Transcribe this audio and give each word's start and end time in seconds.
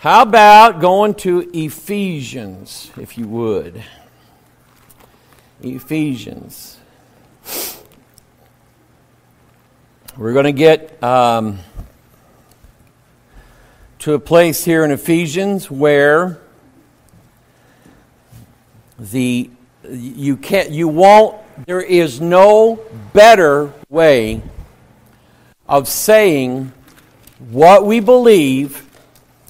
How 0.00 0.22
about 0.22 0.80
going 0.80 1.14
to 1.14 1.50
Ephesians, 1.52 2.92
if 2.96 3.18
you 3.18 3.26
would? 3.26 3.82
Ephesians. 5.60 6.78
We're 10.16 10.34
going 10.34 10.44
to 10.44 10.52
get 10.52 11.02
um, 11.02 11.58
to 13.98 14.14
a 14.14 14.20
place 14.20 14.64
here 14.64 14.84
in 14.84 14.92
Ephesians 14.92 15.68
where 15.68 16.38
the 19.00 19.50
you 19.90 20.36
can't 20.36 20.70
you 20.70 20.86
won't 20.86 21.36
there 21.66 21.80
is 21.80 22.20
no 22.20 22.78
better 23.12 23.72
way 23.88 24.42
of 25.66 25.88
saying 25.88 26.72
what 27.50 27.84
we 27.84 27.98
believe 27.98 28.87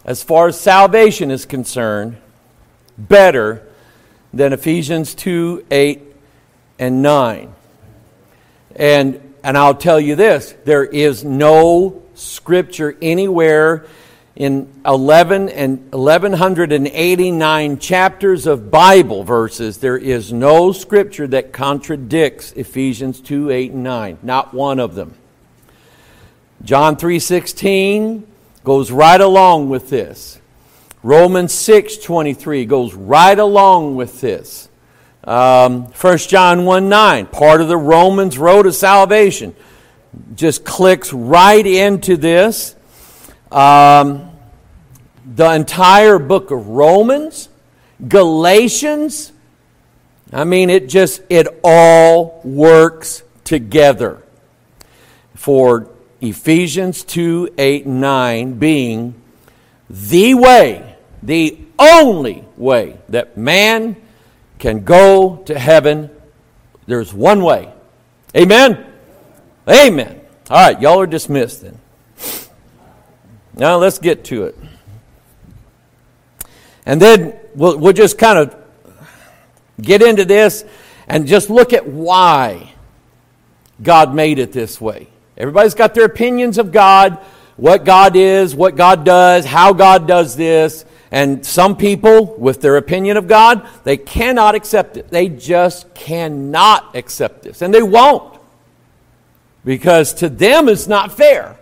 as 0.09 0.23
far 0.23 0.49
as 0.49 0.59
salvation 0.59 1.31
is 1.31 1.45
concerned, 1.45 2.17
better 2.97 3.63
than 4.33 4.55
Ephesians 4.55 5.15
2 5.15 5.67
8 5.71 6.01
and 6.79 7.03
9. 7.03 7.53
And, 8.75 9.35
and 9.45 9.59
I'll 9.59 9.75
tell 9.75 10.01
you 10.01 10.15
this 10.15 10.55
there 10.65 10.87
is 10.87 11.25
no 11.25 12.03
scripture 12.15 12.97
anywhere 13.03 13.85
in 14.35 14.73
11 14.87 15.51
and 15.51 15.93
1189 15.93 17.79
chapters 17.79 18.47
of 18.47 18.71
Bible 18.71 19.25
verses, 19.25 19.77
there 19.77 19.99
is 19.99 20.33
no 20.33 20.73
scripture 20.73 21.27
that 21.27 21.53
contradicts 21.53 22.53
Ephesians 22.53 23.21
2 23.21 23.51
8 23.51 23.73
and 23.73 23.83
9. 23.83 24.19
Not 24.23 24.55
one 24.55 24.81
of 24.81 24.95
them. 24.95 25.13
John 26.65 26.97
3 26.97 27.19
16 27.19 28.27
goes 28.69 28.91
right 28.91 29.23
along 29.23 29.71
with 29.71 29.89
this. 29.89 30.39
Romans 31.03 31.55
6 31.55 31.97
23 31.97 32.67
goes 32.67 32.93
right 32.93 33.39
along 33.39 33.97
with 33.97 34.21
this. 34.21 34.69
Um, 35.25 35.85
1 35.85 36.19
John 36.19 36.67
1 36.67 36.87
9, 36.87 37.27
part 37.29 37.63
of 37.63 37.69
the 37.69 37.79
Romans 37.79 38.37
road 38.37 38.67
of 38.67 38.75
salvation, 38.75 39.57
just 40.35 40.67
clicks 40.67 41.15
right 41.15 41.67
into 41.67 42.19
this. 42.19 42.77
Um, 43.51 44.33
the 45.25 45.51
entire 45.51 46.19
book 46.19 46.51
of 46.51 46.69
Romans, 46.69 47.49
Galatians, 48.07 49.33
I 50.31 50.45
mean, 50.45 50.69
it 50.69 50.91
just, 50.91 51.23
it 51.31 51.47
all 51.65 52.43
works 52.45 53.23
together 53.45 54.23
for 55.35 55.89
Ephesians 56.21 57.05
2 57.05 57.55
8 57.57 57.87
9 57.87 58.59
being 58.59 59.15
the 59.89 60.35
way, 60.35 60.97
the 61.23 61.59
only 61.79 62.45
way 62.57 62.99
that 63.09 63.37
man 63.37 63.97
can 64.59 64.85
go 64.85 65.37
to 65.47 65.59
heaven. 65.59 66.11
There's 66.87 67.15
one 67.15 67.43
way. 67.43 67.73
Amen? 68.37 68.85
Amen. 69.69 70.21
All 70.51 70.67
right, 70.67 70.81
y'all 70.81 71.01
are 71.01 71.07
dismissed 71.07 71.63
then. 71.63 71.79
Now 73.55 73.77
let's 73.77 73.99
get 73.99 74.25
to 74.25 74.45
it. 74.45 74.59
And 76.87 77.01
then 77.01 77.39
we'll, 77.55 77.77
we'll 77.77 77.93
just 77.93 78.19
kind 78.19 78.39
of 78.39 78.57
get 79.81 80.01
into 80.01 80.25
this 80.25 80.65
and 81.07 81.27
just 81.27 81.51
look 81.51 81.73
at 81.73 81.87
why 81.87 82.73
God 83.83 84.15
made 84.15 84.39
it 84.39 84.53
this 84.53 84.81
way. 84.81 85.09
Everybody's 85.39 85.75
got 85.75 85.95
their 85.95 86.05
opinions 86.05 86.59
of 86.59 86.73
God, 86.73 87.19
what 87.57 87.85
God 87.85 88.17
is, 88.17 88.55
what 88.55 88.77
God 88.77 89.05
does, 89.05 89.45
how 89.45 89.73
God 89.73 90.07
does 90.07 90.37
this. 90.37 90.85
And 91.11 91.47
some 91.47 91.77
people, 91.77 92.37
with 92.37 92.61
their 92.61 92.77
opinion 92.77 93.17
of 93.17 93.29
God, 93.29 93.67
they 93.85 93.97
cannot 93.97 94.55
accept 94.55 94.97
it. 94.97 95.09
They 95.09 95.29
just 95.29 95.95
cannot 95.95 96.95
accept 96.95 97.43
this. 97.43 97.63
And 97.63 97.73
they 97.73 97.83
won't. 97.83 98.39
Because 99.65 100.13
to 100.15 100.29
them, 100.29 100.69
it's 100.69 100.87
not 100.87 101.13
fair. 101.13 101.57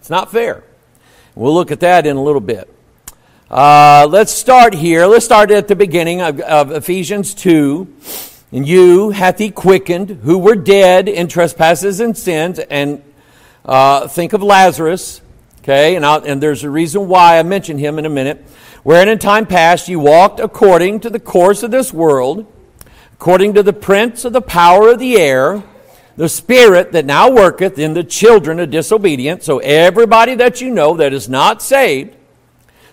It's 0.00 0.10
not 0.10 0.30
fair. 0.30 0.64
We'll 1.34 1.54
look 1.54 1.70
at 1.70 1.80
that 1.80 2.06
in 2.06 2.16
a 2.16 2.22
little 2.22 2.40
bit. 2.40 2.70
Uh, 3.50 4.06
let's 4.10 4.32
start 4.32 4.74
here. 4.74 5.06
Let's 5.06 5.24
start 5.24 5.50
at 5.50 5.68
the 5.68 5.76
beginning 5.76 6.20
of, 6.20 6.40
of 6.40 6.72
Ephesians 6.72 7.34
2. 7.34 8.33
And 8.54 8.68
you 8.68 9.10
hath 9.10 9.38
he 9.38 9.50
quickened, 9.50 10.10
who 10.22 10.38
were 10.38 10.54
dead 10.54 11.08
in 11.08 11.26
trespasses 11.26 11.98
and 11.98 12.16
sins. 12.16 12.60
And 12.60 13.02
uh, 13.64 14.06
think 14.06 14.32
of 14.32 14.44
Lazarus, 14.44 15.20
okay? 15.58 15.96
And, 15.96 16.04
and 16.04 16.40
there's 16.40 16.62
a 16.62 16.70
reason 16.70 17.08
why 17.08 17.40
I 17.40 17.42
mention 17.42 17.78
him 17.78 17.98
in 17.98 18.06
a 18.06 18.08
minute. 18.08 18.46
Wherein 18.84 19.08
in 19.08 19.18
time 19.18 19.46
past 19.46 19.88
you 19.88 19.98
walked 19.98 20.38
according 20.38 21.00
to 21.00 21.10
the 21.10 21.18
course 21.18 21.64
of 21.64 21.72
this 21.72 21.92
world, 21.92 22.46
according 23.14 23.54
to 23.54 23.64
the 23.64 23.72
prince 23.72 24.24
of 24.24 24.32
the 24.32 24.40
power 24.40 24.90
of 24.90 25.00
the 25.00 25.16
air, 25.16 25.64
the 26.16 26.28
spirit 26.28 26.92
that 26.92 27.04
now 27.04 27.32
worketh 27.32 27.76
in 27.76 27.94
the 27.94 28.04
children 28.04 28.60
of 28.60 28.70
disobedience. 28.70 29.44
So 29.44 29.58
everybody 29.58 30.36
that 30.36 30.60
you 30.60 30.70
know 30.70 30.98
that 30.98 31.12
is 31.12 31.28
not 31.28 31.60
saved, 31.60 32.14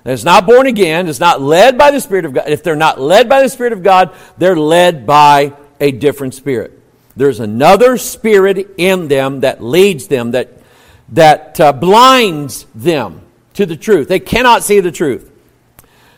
that 0.03 0.13
is 0.13 0.25
not 0.25 0.45
born 0.45 0.67
again, 0.67 1.07
is 1.07 1.19
not 1.19 1.41
led 1.41 1.77
by 1.77 1.91
the 1.91 2.01
Spirit 2.01 2.25
of 2.25 2.33
God. 2.33 2.49
If 2.49 2.63
they're 2.63 2.75
not 2.75 2.99
led 2.99 3.29
by 3.29 3.41
the 3.41 3.49
Spirit 3.49 3.73
of 3.73 3.83
God, 3.83 4.15
they're 4.37 4.55
led 4.55 5.05
by 5.05 5.53
a 5.79 5.91
different 5.91 6.33
spirit. 6.33 6.79
There's 7.15 7.39
another 7.39 7.97
spirit 7.97 8.75
in 8.77 9.07
them 9.07 9.41
that 9.41 9.63
leads 9.63 10.07
them, 10.07 10.31
that, 10.31 10.49
that 11.09 11.59
uh, 11.59 11.73
blinds 11.73 12.65
them 12.73 13.21
to 13.55 13.65
the 13.65 13.75
truth. 13.75 14.07
They 14.07 14.19
cannot 14.19 14.63
see 14.63 14.79
the 14.79 14.91
truth. 14.91 15.29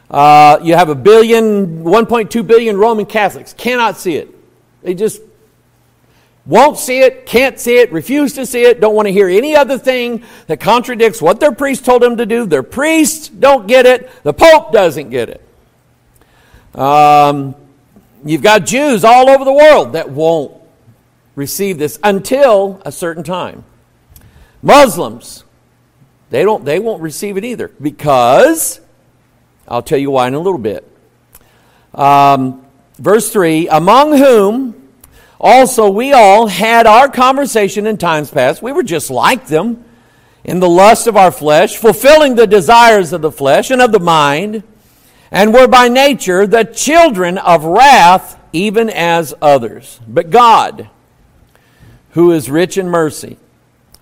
Uh, 0.10 0.60
you 0.62 0.76
have 0.76 0.90
a 0.90 0.96
billion, 0.96 1.84
1.2 1.84 2.46
billion 2.46 2.78
Roman 2.78 3.06
Catholics, 3.06 3.54
cannot 3.54 3.98
see 3.98 4.16
it. 4.16 4.30
They 4.84 4.94
just 4.94 5.22
won't 6.46 6.78
see 6.78 7.00
it, 7.00 7.26
can't 7.26 7.60
see 7.60 7.78
it, 7.78 7.92
refuse 7.92 8.34
to 8.34 8.46
see 8.46 8.64
it, 8.64 8.82
don't 8.82 8.96
want 8.96 9.08
to 9.08 9.14
hear 9.14 9.30
any 9.30 9.56
other 9.56 9.78
thing 9.78 10.24
that 10.48 10.60
contradicts 10.60 11.22
what 11.22 11.40
their 11.40 11.54
priest 11.54 11.86
told 11.86 12.02
them 12.02 12.18
to 12.18 12.26
do. 12.26 12.46
Their 12.46 12.64
priests 12.64 13.30
don't 13.30 13.68
get 13.68 13.86
it, 13.86 14.10
the 14.24 14.34
Pope 14.34 14.74
doesn't 14.74 15.10
get 15.10 15.30
it. 15.30 16.78
Um, 16.78 17.56
you've 18.26 18.42
got 18.42 18.66
Jews 18.66 19.04
all 19.04 19.30
over 19.30 19.46
the 19.46 19.54
world 19.54 19.94
that 19.94 20.10
won't 20.10 20.54
receive 21.36 21.78
this 21.78 21.98
until 22.04 22.82
a 22.86 22.92
certain 22.92 23.24
time. 23.24 23.64
Muslims, 24.62 25.44
they, 26.30 26.44
don't, 26.44 26.66
they 26.66 26.80
won't 26.80 27.02
receive 27.02 27.38
it 27.38 27.46
either 27.46 27.70
because, 27.82 28.82
I'll 29.68 29.82
tell 29.82 29.98
you 29.98 30.12
why 30.12 30.28
in 30.28 30.34
a 30.34 30.40
little 30.40 30.60
bit. 30.60 30.90
Um, 31.94 32.66
verse 32.98 33.32
3 33.32 33.70
Among 33.70 34.18
whom 34.18 34.83
also, 35.44 35.90
we 35.90 36.14
all 36.14 36.48
had 36.48 36.88
our 36.88 37.10
conversation 37.10 37.86
in 37.86 37.98
times 37.98 38.32
past. 38.32 38.62
We 38.62 38.72
were 38.72 38.82
just 38.82 39.12
like 39.12 39.48
them 39.48 39.84
in 40.46 40.62
the 40.62 40.70
lust 40.70 41.06
of 41.06 41.18
our 41.18 41.32
flesh, 41.32 41.76
fulfilling 41.76 42.36
the 42.36 42.48
desires 42.48 43.12
of 43.12 43.22
the 43.22 43.32
flesh 43.32 43.70
and 43.70 43.82
of 43.82 43.92
the 43.92 44.00
mind, 44.00 44.64
and 45.32 45.54
were 45.54 45.68
by 45.68 45.90
nature 45.90 46.48
the 46.48 46.64
children 46.64 47.38
of 47.38 47.66
wrath, 47.66 48.40
even 48.54 48.90
as 48.90 49.34
others. 49.42 50.00
But 50.08 50.30
God, 50.30 50.90
who 52.12 52.32
is 52.32 52.50
rich 52.50 52.78
in 52.78 52.88
mercy, 52.88 53.38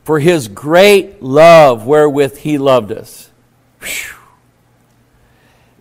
for 0.03 0.19
his 0.19 0.47
great 0.47 1.23
love 1.23 1.88
wherewith 1.88 2.38
he 2.38 2.59
loved 2.59 2.91
us. 2.91 3.31
Whew. 3.81 4.16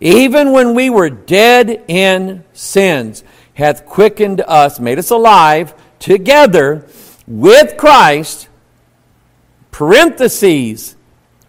Even 0.00 0.53
when 0.53 0.75
we 0.75 0.88
were 0.88 1.10
dead 1.10 1.84
in 1.87 2.44
sins, 2.54 3.22
hath 3.60 3.84
quickened 3.84 4.41
us, 4.41 4.81
made 4.81 4.98
us 4.98 5.10
alive 5.10 5.75
together 5.98 6.87
with 7.26 7.76
Christ. 7.76 8.48
Parentheses, 9.71 10.97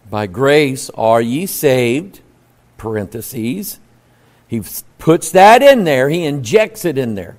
by 0.09 0.27
grace 0.27 0.89
are 0.91 1.21
ye 1.21 1.45
saved. 1.45 2.19
Parentheses. 2.77 3.79
He 4.45 4.61
puts 4.97 5.31
that 5.31 5.63
in 5.63 5.85
there, 5.85 6.09
he 6.09 6.25
injects 6.25 6.83
it 6.83 6.97
in 6.97 7.15
there. 7.15 7.37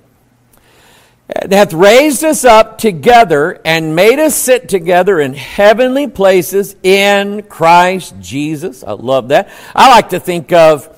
Hath 1.51 1.73
raised 1.73 2.23
us 2.23 2.43
up 2.43 2.79
together 2.79 3.61
and 3.63 3.95
made 3.95 4.17
us 4.17 4.33
sit 4.33 4.67
together 4.67 5.19
in 5.19 5.35
heavenly 5.35 6.07
places 6.07 6.75
in 6.81 7.43
Christ 7.43 8.15
Jesus. 8.19 8.83
I 8.83 8.93
love 8.93 9.27
that. 9.27 9.49
I 9.75 9.89
like 9.89 10.09
to 10.09 10.19
think 10.19 10.51
of 10.51 10.89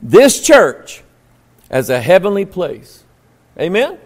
this 0.00 0.40
church 0.40 1.02
as 1.68 1.90
a 1.90 2.00
heavenly 2.00 2.46
place. 2.46 3.04
Amen? 3.60 3.98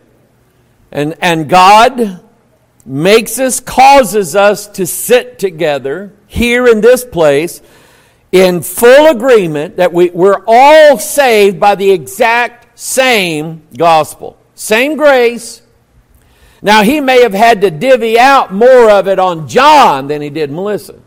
And, 0.91 1.17
and 1.21 1.49
God 1.49 2.23
makes 2.85 3.39
us, 3.39 3.61
causes 3.61 4.35
us 4.35 4.67
to 4.69 4.87
sit 4.87 5.39
together 5.39 6.13
here 6.27 6.67
in 6.67 6.81
this 6.81 7.05
place 7.05 7.63
in 8.31 8.63
full 8.63 9.09
agreement 9.09 9.77
that 9.77 9.93
we, 9.93 10.11
we're 10.11 10.43
all 10.47 10.99
saved 10.99 11.61
by 11.61 11.75
the 11.75 11.91
exact 11.91 12.79
same 12.79 13.63
gospel, 13.77 14.39
same 14.55 14.97
grace. 14.97 15.63
Now, 16.63 16.83
he 16.83 17.01
may 17.01 17.23
have 17.23 17.35
had 17.35 17.61
to 17.63 17.71
divvy 17.71 18.19
out 18.19 18.53
more 18.53 18.91
of 18.91 19.09
it 19.09 19.19
on 19.19 19.49
John 19.49 20.07
than 20.07 20.23
he 20.23 20.31
did 20.31 20.51
Melissa. 20.51 20.99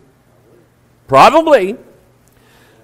Probably. 1.07 1.77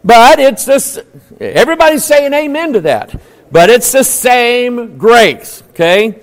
But 0.04 0.40
it's 0.40 0.66
this, 0.66 0.98
everybody's 1.40 2.04
saying 2.04 2.34
amen 2.34 2.74
to 2.74 2.82
that. 2.82 3.20
But 3.52 3.70
it's 3.70 3.92
the 3.92 4.04
same 4.04 4.98
grace, 4.98 5.62
okay? 5.72 6.22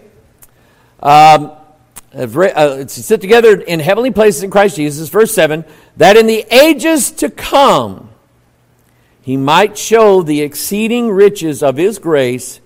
Um, 1.00 1.52
uh, 2.14 2.86
sit 2.86 3.20
together 3.20 3.60
in 3.60 3.80
heavenly 3.80 4.10
places 4.10 4.42
in 4.42 4.50
Christ 4.50 4.76
Jesus, 4.76 5.08
verse 5.08 5.32
7, 5.34 5.64
that 5.98 6.16
in 6.16 6.26
the 6.26 6.46
ages 6.50 7.10
to 7.12 7.30
come 7.30 8.08
he 9.28 9.36
might 9.36 9.76
show 9.76 10.22
the 10.22 10.40
exceeding 10.40 11.10
riches 11.10 11.62
of 11.62 11.76
his 11.76 11.98
grace 11.98 12.60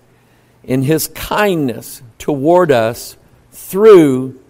in 0.63 0.83
his 0.83 1.09
kindness 1.09 2.03
toward 2.19 2.71
us 2.71 3.17
through 3.51 4.41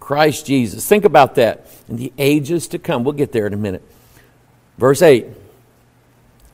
Christ 0.00 0.44
Jesus. 0.44 0.84
Think 0.88 1.04
about 1.04 1.36
that. 1.36 1.68
In 1.88 1.94
the 1.94 2.12
ages 2.18 2.66
to 2.66 2.80
come. 2.80 3.04
We'll 3.04 3.12
get 3.12 3.30
there 3.30 3.46
in 3.46 3.54
a 3.54 3.56
minute. 3.56 3.82
Verse 4.76 5.02
8. 5.02 5.26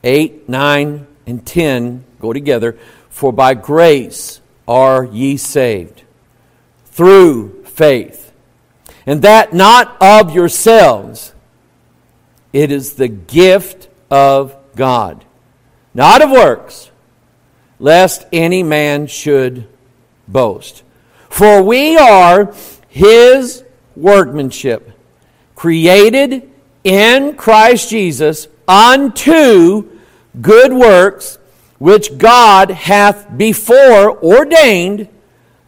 8, 0.03 0.47
9, 0.47 1.07
and 1.25 1.43
10 1.43 2.03
go 2.19 2.31
together. 2.31 2.77
For 3.19 3.33
by 3.33 3.53
grace 3.53 4.39
are 4.65 5.03
ye 5.03 5.35
saved 5.35 6.03
through 6.85 7.65
faith. 7.65 8.31
And 9.05 9.21
that 9.23 9.51
not 9.51 10.01
of 10.01 10.33
yourselves, 10.33 11.33
it 12.53 12.71
is 12.71 12.93
the 12.93 13.09
gift 13.09 13.89
of 14.09 14.55
God, 14.77 15.25
not 15.93 16.21
of 16.21 16.31
works, 16.31 16.91
lest 17.77 18.25
any 18.31 18.63
man 18.63 19.05
should 19.05 19.67
boast. 20.25 20.83
For 21.29 21.61
we 21.61 21.97
are 21.97 22.55
his 22.87 23.65
workmanship, 23.97 24.93
created 25.55 26.49
in 26.85 27.35
Christ 27.35 27.89
Jesus 27.89 28.47
unto 28.65 29.89
good 30.39 30.71
works, 30.71 31.37
which 31.79 32.17
God 32.17 32.69
hath 32.69 33.35
before 33.35 34.23
ordained 34.23 35.09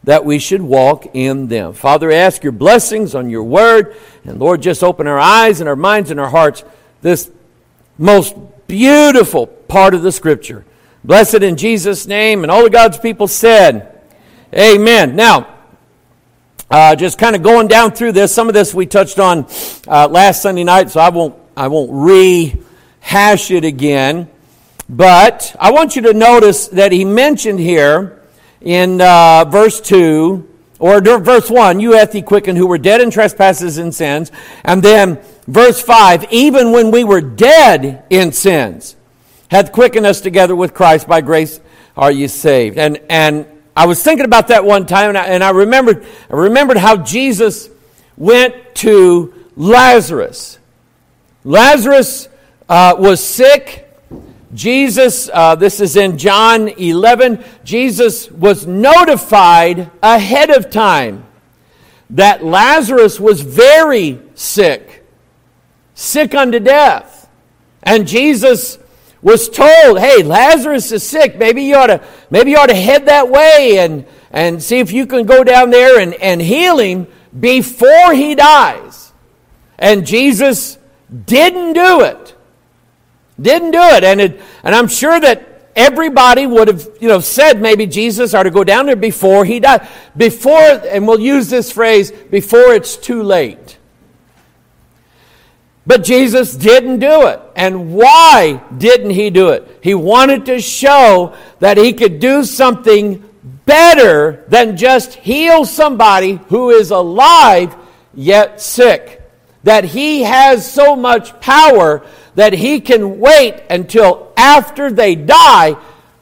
that 0.03 0.25
we 0.25 0.39
should 0.39 0.61
walk 0.61 1.07
in 1.13 1.47
them. 1.47 1.73
Father, 1.73 2.11
ask 2.11 2.43
your 2.43 2.51
blessings 2.51 3.15
on 3.15 3.29
your 3.29 3.43
word, 3.43 3.95
and 4.23 4.39
Lord, 4.39 4.61
just 4.61 4.83
open 4.83 5.07
our 5.07 5.19
eyes 5.19 5.59
and 5.59 5.69
our 5.69 5.75
minds 5.75 6.11
and 6.11 6.19
our 6.19 6.29
hearts. 6.29 6.63
This 7.01 7.31
most 7.97 8.35
beautiful 8.67 9.47
part 9.47 9.93
of 9.93 10.01
the 10.01 10.11
scripture. 10.11 10.65
Bless 11.03 11.33
it 11.33 11.43
in 11.43 11.55
Jesus' 11.55 12.07
name. 12.07 12.43
And 12.43 12.51
all 12.51 12.65
of 12.65 12.71
God's 12.71 12.97
people 12.97 13.27
said, 13.27 14.01
Amen. 14.53 15.15
Now, 15.15 15.55
uh, 16.69 16.95
just 16.95 17.17
kind 17.17 17.35
of 17.35 17.43
going 17.43 17.67
down 17.67 17.91
through 17.91 18.13
this. 18.13 18.33
Some 18.33 18.47
of 18.47 18.53
this 18.53 18.73
we 18.73 18.85
touched 18.85 19.19
on 19.19 19.45
uh, 19.87 20.07
last 20.07 20.41
Sunday 20.41 20.63
night, 20.63 20.89
so 20.89 20.99
I 20.99 21.09
won't 21.09 21.35
I 21.55 21.67
won't 21.67 21.91
rehash 21.91 23.51
it 23.51 23.65
again. 23.65 24.30
But 24.91 25.55
I 25.57 25.71
want 25.71 25.95
you 25.95 26.01
to 26.01 26.13
notice 26.13 26.67
that 26.67 26.91
he 26.91 27.05
mentioned 27.05 27.61
here 27.61 28.21
in 28.59 28.99
uh, 28.99 29.45
verse 29.45 29.79
two 29.79 30.49
or 30.79 30.99
verse 30.99 31.49
one, 31.49 31.79
you 31.79 31.93
hath 31.93 32.11
he 32.11 32.21
quickened 32.21 32.57
who 32.57 32.67
were 32.67 32.77
dead 32.77 32.99
in 32.99 33.09
trespasses 33.09 33.77
and 33.77 33.95
sins, 33.95 34.33
and 34.65 34.83
then 34.83 35.21
verse 35.47 35.81
five, 35.81 36.25
even 36.29 36.73
when 36.73 36.91
we 36.91 37.05
were 37.05 37.21
dead 37.21 38.03
in 38.09 38.33
sins, 38.33 38.97
hath 39.49 39.71
quickened 39.71 40.05
us 40.05 40.19
together 40.19 40.57
with 40.57 40.73
Christ 40.73 41.07
by 41.07 41.21
grace 41.21 41.61
are 41.95 42.11
you 42.11 42.27
saved. 42.27 42.77
And 42.77 42.99
and 43.09 43.45
I 43.77 43.85
was 43.85 44.03
thinking 44.03 44.25
about 44.25 44.49
that 44.49 44.65
one 44.65 44.85
time, 44.85 45.07
and 45.07 45.17
I, 45.17 45.25
and 45.27 45.41
I 45.41 45.51
remembered, 45.51 46.05
I 46.29 46.35
remembered 46.35 46.75
how 46.75 46.97
Jesus 46.97 47.69
went 48.17 48.75
to 48.75 49.33
Lazarus. 49.55 50.59
Lazarus 51.45 52.27
uh, 52.67 52.97
was 52.99 53.23
sick. 53.23 53.87
Jesus, 54.53 55.29
uh, 55.33 55.55
this 55.55 55.79
is 55.79 55.95
in 55.95 56.17
John 56.17 56.67
11, 56.67 57.43
Jesus 57.63 58.29
was 58.29 58.67
notified 58.67 59.89
ahead 60.03 60.49
of 60.49 60.69
time 60.69 61.25
that 62.09 62.43
Lazarus 62.43 63.19
was 63.19 63.41
very 63.41 64.21
sick, 64.35 65.05
sick 65.93 66.35
unto 66.35 66.59
death. 66.59 67.29
And 67.83 68.07
Jesus 68.07 68.77
was 69.21 69.49
told, 69.49 69.99
hey, 69.99 70.23
Lazarus 70.23 70.91
is 70.91 71.03
sick. 71.03 71.37
Maybe 71.37 71.63
you 71.63 71.75
ought 71.75 71.87
to, 71.87 72.03
maybe 72.29 72.51
you 72.51 72.57
ought 72.57 72.67
to 72.67 72.75
head 72.75 73.05
that 73.05 73.29
way 73.29 73.77
and, 73.79 74.05
and 74.31 74.61
see 74.61 74.79
if 74.79 74.91
you 74.91 75.05
can 75.05 75.25
go 75.25 75.43
down 75.43 75.69
there 75.69 75.99
and, 75.99 76.13
and 76.15 76.41
heal 76.41 76.79
him 76.79 77.07
before 77.39 78.13
he 78.13 78.35
dies. 78.35 79.13
And 79.79 80.05
Jesus 80.05 80.77
didn't 81.25 81.73
do 81.73 82.01
it. 82.01 82.20
Didn't 83.41 83.71
do 83.71 83.81
it. 83.81 84.03
And, 84.03 84.21
it, 84.21 84.41
and 84.63 84.75
I'm 84.75 84.87
sure 84.87 85.19
that 85.19 85.71
everybody 85.75 86.45
would 86.47 86.67
have, 86.67 86.87
you 86.99 87.07
know, 87.07 87.19
said 87.19 87.61
maybe 87.61 87.87
Jesus 87.87 88.33
ought 88.33 88.43
to 88.43 88.51
go 88.51 88.63
down 88.63 88.85
there 88.85 88.95
before 88.95 89.45
he 89.45 89.59
died. 89.59 89.87
Before, 90.15 90.59
and 90.59 91.07
we'll 91.07 91.19
use 91.19 91.49
this 91.49 91.71
phrase, 91.71 92.11
before 92.11 92.73
it's 92.73 92.97
too 92.97 93.23
late. 93.23 93.77
But 95.85 96.03
Jesus 96.03 96.55
didn't 96.55 96.99
do 96.99 97.27
it. 97.27 97.41
And 97.55 97.93
why 97.93 98.61
didn't 98.77 99.11
he 99.11 99.29
do 99.29 99.49
it? 99.49 99.79
He 99.81 99.95
wanted 99.95 100.45
to 100.45 100.59
show 100.59 101.35
that 101.59 101.77
he 101.77 101.93
could 101.93 102.19
do 102.19 102.43
something 102.43 103.27
better 103.65 104.43
than 104.47 104.77
just 104.77 105.15
heal 105.15 105.65
somebody 105.65 106.39
who 106.49 106.69
is 106.69 106.91
alive 106.91 107.75
yet 108.13 108.61
sick. 108.61 109.21
That 109.63 109.85
he 109.85 110.23
has 110.23 110.71
so 110.71 110.95
much 110.95 111.39
power 111.39 112.05
that 112.35 112.53
he 112.53 112.79
can 112.79 113.19
wait 113.19 113.61
until 113.69 114.31
after 114.37 114.91
they 114.91 115.15
die, 115.15 115.75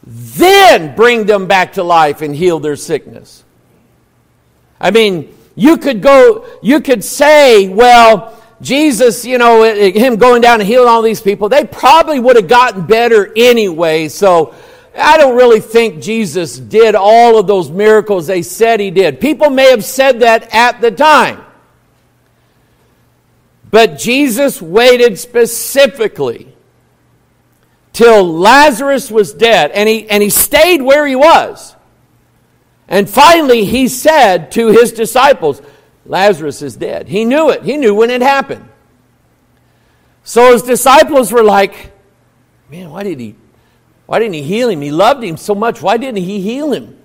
then 0.04 0.96
bring 0.96 1.26
them 1.26 1.48
back 1.48 1.74
to 1.74 1.84
life 1.84 2.22
and 2.22 2.36
heal 2.36 2.60
their 2.60 2.76
sickness. 2.76 3.44
I 4.80 4.92
mean, 4.92 5.36
you 5.56 5.78
could 5.78 6.02
go, 6.02 6.48
you 6.64 6.82
could 6.82 7.04
say, 7.04 7.68
well, 7.68 8.42
Jesus, 8.62 9.26
you 9.26 9.38
know, 9.38 9.64
him 9.64 10.18
going 10.18 10.42
down 10.42 10.60
and 10.60 10.68
healing 10.68 10.88
all 10.88 11.02
these 11.02 11.22
people, 11.22 11.50
they 11.50 11.66
probably 11.66 12.20
would 12.20 12.36
have 12.36 12.48
gotten 12.48 12.86
better 12.86 13.32
anyway. 13.36 14.08
So 14.08 14.54
I 14.98 15.18
don't 15.18 15.36
really 15.36 15.60
think 15.60 16.02
Jesus 16.02 16.58
did 16.58 16.96
all 16.96 17.38
of 17.38 17.48
those 17.48 17.70
miracles 17.70 18.28
they 18.28 18.42
said 18.42 18.80
he 18.80 18.92
did. 18.92 19.22
People 19.22 19.50
may 19.50 19.70
have 19.70 19.86
said 19.86 20.22
that 20.22 20.54
at 20.54 20.82
the 20.82 20.92
time. 20.92 21.44
But 23.72 23.98
Jesus 23.98 24.62
waited 24.62 25.20
specifically 25.20 26.54
till 27.94 28.26
Lazarus 28.26 29.12
was 29.12 29.34
dead, 29.34 29.72
and 29.72 29.88
he, 29.88 30.10
and 30.10 30.24
he 30.24 30.30
stayed 30.30 30.82
where 30.82 31.06
he 31.06 31.16
was. 31.16 31.76
And 32.88 33.08
finally, 33.10 33.66
he 33.66 33.88
said 33.88 34.52
to 34.54 34.68
his 34.68 34.92
disciples, 34.92 35.62
Lazarus 36.06 36.62
is 36.62 36.76
dead. 36.76 37.08
He 37.08 37.26
knew 37.26 37.52
it. 37.52 37.64
He 37.64 37.78
knew 37.78 37.94
when 37.94 38.10
it 38.10 38.22
happened. 38.22 38.68
So 40.24 40.54
his 40.54 40.64
disciples 40.64 41.32
were 41.32 41.44
like, 41.44 41.92
man, 42.70 42.90
why 42.90 43.04
did 43.04 43.20
he 43.20 43.36
why 44.10 44.18
didn't 44.18 44.34
he 44.34 44.42
heal 44.42 44.70
him? 44.70 44.82
He 44.82 44.90
loved 44.90 45.24
him 45.24 45.38
so 45.38 45.54
much. 45.54 45.84
Why 45.84 45.98
didn't 45.98 46.24
he 46.24 46.42
heal 46.42 46.74
him? 46.74 46.98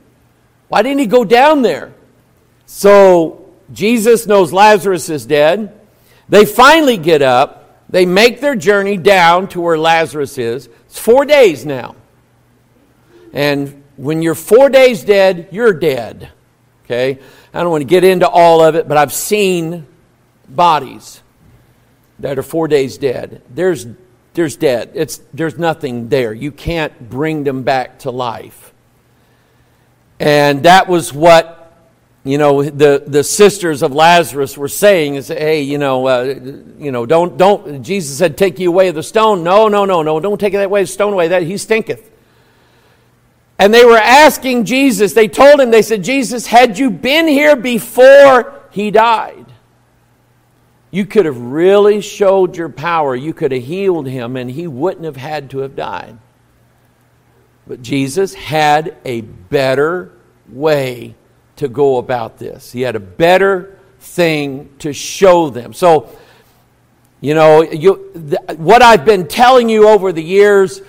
Why 0.68 0.80
didn't 0.80 1.00
he 1.00 1.06
go 1.06 1.22
down 1.22 1.60
there? 1.60 1.92
So 2.64 3.52
Jesus 3.74 4.26
knows 4.26 4.54
Lazarus 4.54 5.10
is 5.10 5.26
dead. 5.26 5.78
They 6.28 6.44
finally 6.44 6.96
get 6.96 7.22
up. 7.22 7.84
They 7.88 8.06
make 8.06 8.40
their 8.40 8.56
journey 8.56 8.96
down 8.96 9.48
to 9.48 9.60
where 9.60 9.78
Lazarus 9.78 10.38
is. 10.38 10.68
It's 10.86 10.98
four 10.98 11.24
days 11.24 11.64
now. 11.64 11.96
And 13.32 13.84
when 13.96 14.22
you're 14.22 14.34
four 14.34 14.68
days 14.68 15.04
dead, 15.04 15.48
you're 15.52 15.72
dead. 15.72 16.30
Okay? 16.84 17.18
I 17.52 17.60
don't 17.60 17.70
want 17.70 17.82
to 17.82 17.86
get 17.88 18.04
into 18.04 18.28
all 18.28 18.62
of 18.62 18.74
it, 18.74 18.88
but 18.88 18.96
I've 18.96 19.12
seen 19.12 19.86
bodies 20.48 21.22
that 22.18 22.38
are 22.38 22.42
four 22.42 22.68
days 22.68 22.98
dead. 22.98 23.42
There's, 23.50 23.86
there's 24.34 24.56
dead. 24.56 24.92
It's, 24.94 25.20
there's 25.32 25.58
nothing 25.58 26.08
there. 26.08 26.32
You 26.32 26.52
can't 26.52 27.10
bring 27.10 27.44
them 27.44 27.62
back 27.62 28.00
to 28.00 28.10
life. 28.10 28.72
And 30.20 30.62
that 30.64 30.88
was 30.88 31.12
what 31.12 31.63
you 32.24 32.38
know 32.38 32.62
the, 32.62 33.04
the 33.06 33.22
sisters 33.22 33.82
of 33.82 33.92
lazarus 33.92 34.56
were 34.56 34.68
saying 34.68 35.14
is 35.14 35.28
hey 35.28 35.60
you 35.60 35.78
know 35.78 36.06
uh, 36.06 36.22
you 36.78 36.90
know 36.90 37.04
don't 37.04 37.36
don't 37.36 37.82
jesus 37.82 38.16
said 38.18 38.36
take 38.36 38.58
you 38.58 38.70
away 38.70 38.90
the 38.90 39.02
stone 39.02 39.44
no 39.44 39.68
no 39.68 39.84
no 39.84 40.02
no 40.02 40.18
don't 40.20 40.40
take 40.40 40.54
that 40.54 40.70
the 40.70 40.86
stone 40.86 41.12
away 41.12 41.28
that 41.28 41.42
he 41.42 41.56
stinketh 41.58 42.10
and 43.58 43.72
they 43.72 43.84
were 43.84 43.96
asking 43.96 44.64
Jesus, 44.64 45.12
they 45.12 45.28
told 45.28 45.60
him, 45.60 45.70
they 45.70 45.82
said, 45.82 46.02
Jesus, 46.02 46.46
had 46.46 46.78
you 46.78 46.90
been 46.90 47.28
here 47.28 47.54
before 47.54 48.60
he 48.70 48.90
died, 48.90 49.46
you 50.90 51.06
could 51.06 51.24
have 51.24 51.40
really 51.40 52.00
showed 52.00 52.56
your 52.56 52.68
power. 52.68 53.14
You 53.14 53.32
could 53.32 53.52
have 53.52 53.62
healed 53.62 54.06
him, 54.06 54.36
and 54.36 54.50
he 54.50 54.66
wouldn't 54.66 55.04
have 55.04 55.16
had 55.16 55.50
to 55.50 55.58
have 55.58 55.76
died. 55.76 56.18
But 57.66 57.82
Jesus 57.82 58.34
had 58.34 58.96
a 59.04 59.22
better 59.22 60.12
way 60.48 61.14
to 61.56 61.68
go 61.68 61.98
about 61.98 62.38
this. 62.38 62.72
He 62.72 62.82
had 62.82 62.96
a 62.96 63.00
better 63.00 63.78
thing 64.00 64.70
to 64.80 64.92
show 64.92 65.50
them. 65.50 65.72
So, 65.72 66.10
You 67.20 67.34
know, 67.34 67.62
you, 67.62 67.94
what 68.56 68.82
I've 68.82 69.06
been 69.06 69.26
telling 69.26 69.70
you 69.70 69.88
over 69.88 70.12
the 70.12 70.22
years, 70.22 70.82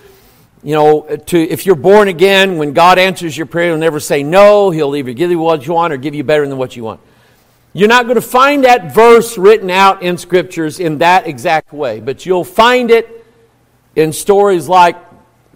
you 0.63 0.74
know, 0.74 1.01
to, 1.27 1.39
if 1.39 1.65
you're 1.65 1.75
born 1.75 2.10
again, 2.10 2.57
when 2.57 2.74
God 2.74 2.98
answers 2.98 3.38
your 3.38 3.45
prayer, 3.45 3.69
He'll 3.69 3.77
never 3.77 4.01
say 4.01 4.22
no. 4.22 4.69
He'll 4.72 4.95
either 4.95 5.13
give 5.13 5.31
you 5.31 5.39
what 5.39 5.65
you 5.65 5.74
want 5.74 5.93
or 5.93 5.98
give 5.98 6.13
you 6.13 6.24
better 6.24 6.45
than 6.48 6.57
what 6.57 6.75
you 6.75 6.84
want. 6.84 7.00
You're 7.72 7.88
not 7.88 8.05
going 8.05 8.15
to 8.15 8.22
find 8.22 8.63
that 8.63 8.93
verse 8.93 9.38
written 9.38 9.69
out 9.69 10.01
in 10.01 10.17
scriptures 10.17 10.79
in 10.79 10.98
that 11.00 11.27
exact 11.27 11.72
way, 11.72 12.00
but 12.00 12.25
you'll 12.25 12.43
find 12.43 12.89
it 12.89 13.25
in 13.95 14.12
stories 14.12 14.67
like 14.67 14.98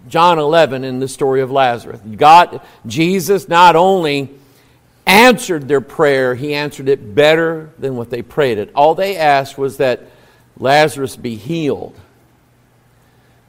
John 0.08 0.38
11 0.38 0.84
in 0.84 0.98
the 0.98 1.08
story 1.08 1.40
of 1.40 1.50
Lazarus. 1.50 2.00
God, 2.16 2.60
Jesus 2.86 3.48
not 3.48 3.76
only 3.76 4.30
answered 5.10 5.68
their 5.68 5.80
prayer, 5.80 6.34
he 6.34 6.54
answered 6.54 6.88
it 6.88 7.14
better 7.14 7.70
than 7.78 7.96
what 7.96 8.10
they 8.10 8.22
prayed 8.22 8.58
it. 8.58 8.70
All 8.74 8.94
they 8.94 9.16
asked 9.16 9.58
was 9.58 9.78
that 9.78 10.02
Lazarus 10.56 11.16
be 11.16 11.36
healed. 11.36 11.98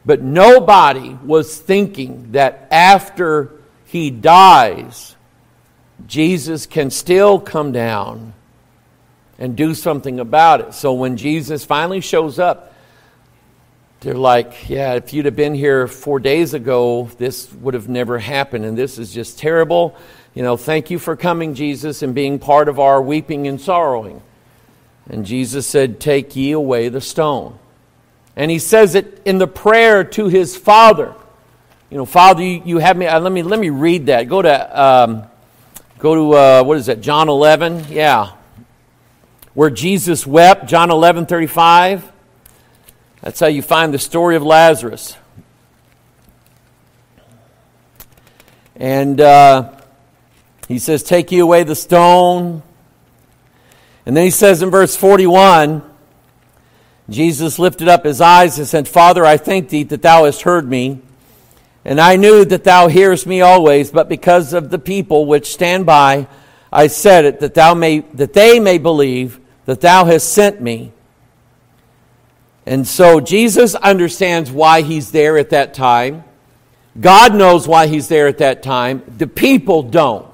But 0.05 0.21
nobody 0.21 1.17
was 1.23 1.59
thinking 1.59 2.31
that 2.31 2.67
after 2.71 3.51
he 3.85 4.09
dies, 4.09 5.15
Jesus 6.07 6.65
can 6.65 6.89
still 6.89 7.39
come 7.39 7.71
down 7.71 8.33
and 9.37 9.55
do 9.55 9.75
something 9.75 10.19
about 10.19 10.61
it. 10.61 10.73
So 10.73 10.93
when 10.93 11.17
Jesus 11.17 11.65
finally 11.65 12.01
shows 12.01 12.39
up, 12.39 12.73
they're 13.99 14.15
like, 14.15 14.67
yeah, 14.67 14.93
if 14.93 15.13
you'd 15.13 15.25
have 15.25 15.35
been 15.35 15.53
here 15.53 15.87
four 15.87 16.19
days 16.19 16.55
ago, 16.55 17.09
this 17.19 17.51
would 17.53 17.75
have 17.75 17.87
never 17.87 18.17
happened, 18.17 18.65
and 18.65 18.75
this 18.75 18.97
is 18.97 19.13
just 19.13 19.37
terrible. 19.37 19.95
You 20.33 20.43
know, 20.43 20.57
thank 20.57 20.89
you 20.89 20.99
for 20.99 21.15
coming, 21.15 21.55
Jesus, 21.55 22.01
and 22.01 22.15
being 22.15 22.39
part 22.39 22.69
of 22.69 22.79
our 22.79 23.01
weeping 23.01 23.47
and 23.47 23.59
sorrowing. 23.59 24.21
And 25.09 25.25
Jesus 25.25 25.67
said, 25.67 25.99
Take 25.99 26.35
ye 26.35 26.51
away 26.51 26.89
the 26.89 27.01
stone. 27.01 27.57
And 28.35 28.49
he 28.49 28.59
says 28.59 28.95
it 28.95 29.21
in 29.25 29.39
the 29.39 29.47
prayer 29.47 30.03
to 30.03 30.27
his 30.27 30.55
Father. 30.55 31.13
You 31.89 31.97
know, 31.97 32.05
Father, 32.05 32.41
you, 32.41 32.77
have 32.77 32.95
me. 32.95 33.07
Uh, 33.07 33.19
let 33.19 33.31
me 33.31 33.43
let 33.43 33.59
me 33.59 33.69
read 33.69 34.05
that. 34.05 34.29
Go 34.29 34.41
to 34.41 34.81
um, 34.81 35.23
go 35.99 36.15
to 36.15 36.37
uh, 36.37 36.63
what 36.63 36.77
is 36.77 36.85
that? 36.85 37.01
John 37.01 37.27
eleven. 37.27 37.85
Yeah, 37.89 38.31
where 39.53 39.69
Jesus 39.69 40.25
wept, 40.25 40.67
John 40.67 40.91
11 40.91 41.25
35. 41.25 42.09
That's 43.21 43.39
how 43.39 43.47
you 43.47 43.61
find 43.61 43.93
the 43.93 43.99
story 43.99 44.35
of 44.35 44.43
Lazarus. 44.43 45.15
And 48.75 49.19
uh, 49.21 49.80
he 50.71 50.79
says, 50.79 51.03
Take 51.03 51.33
you 51.33 51.43
away 51.43 51.63
the 51.63 51.75
stone. 51.75 52.63
And 54.05 54.15
then 54.15 54.23
he 54.23 54.31
says 54.31 54.61
in 54.61 54.71
verse 54.71 54.95
41 54.95 55.83
Jesus 57.09 57.59
lifted 57.59 57.89
up 57.89 58.05
his 58.05 58.21
eyes 58.21 58.57
and 58.57 58.65
said, 58.65 58.87
Father, 58.87 59.25
I 59.25 59.35
thank 59.35 59.67
thee 59.67 59.83
that 59.83 60.01
thou 60.01 60.23
hast 60.23 60.43
heard 60.43 60.69
me. 60.69 61.01
And 61.83 61.99
I 61.99 62.15
knew 62.15 62.45
that 62.45 62.63
thou 62.63 62.87
hearest 62.87 63.27
me 63.27 63.41
always, 63.41 63.91
but 63.91 64.07
because 64.07 64.53
of 64.53 64.69
the 64.69 64.79
people 64.79 65.25
which 65.25 65.51
stand 65.51 65.85
by, 65.85 66.27
I 66.71 66.87
said 66.87 67.25
it, 67.25 67.41
that, 67.41 67.53
thou 67.53 67.73
may, 67.73 67.99
that 68.13 68.31
they 68.31 68.61
may 68.61 68.77
believe 68.77 69.41
that 69.65 69.81
thou 69.81 70.05
hast 70.05 70.31
sent 70.31 70.61
me. 70.61 70.93
And 72.65 72.87
so 72.87 73.19
Jesus 73.19 73.75
understands 73.75 74.49
why 74.49 74.83
he's 74.83 75.11
there 75.11 75.37
at 75.37 75.49
that 75.49 75.73
time. 75.73 76.23
God 76.97 77.35
knows 77.35 77.67
why 77.67 77.87
he's 77.87 78.07
there 78.07 78.27
at 78.27 78.37
that 78.37 78.63
time. 78.63 79.03
The 79.17 79.27
people 79.27 79.83
don't. 79.83 80.30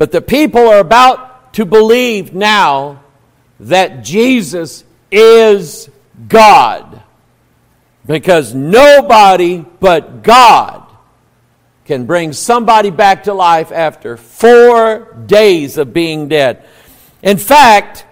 But 0.00 0.12
the 0.12 0.22
people 0.22 0.66
are 0.66 0.78
about 0.78 1.52
to 1.52 1.66
believe 1.66 2.32
now 2.32 3.02
that 3.60 4.02
Jesus 4.02 4.82
is 5.10 5.90
God. 6.26 7.02
Because 8.06 8.54
nobody 8.54 9.62
but 9.78 10.22
God 10.22 10.86
can 11.84 12.06
bring 12.06 12.32
somebody 12.32 12.88
back 12.88 13.24
to 13.24 13.34
life 13.34 13.72
after 13.72 14.16
four 14.16 15.22
days 15.26 15.76
of 15.76 15.92
being 15.92 16.28
dead. 16.28 16.64
In 17.22 17.36
fact, 17.36 18.06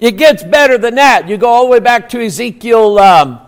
it 0.00 0.12
gets 0.12 0.42
better 0.42 0.78
than 0.78 0.94
that. 0.94 1.28
You 1.28 1.36
go 1.36 1.50
all 1.50 1.64
the 1.64 1.70
way 1.72 1.80
back 1.80 2.08
to 2.10 2.24
Ezekiel, 2.24 2.98
um, 2.98 3.40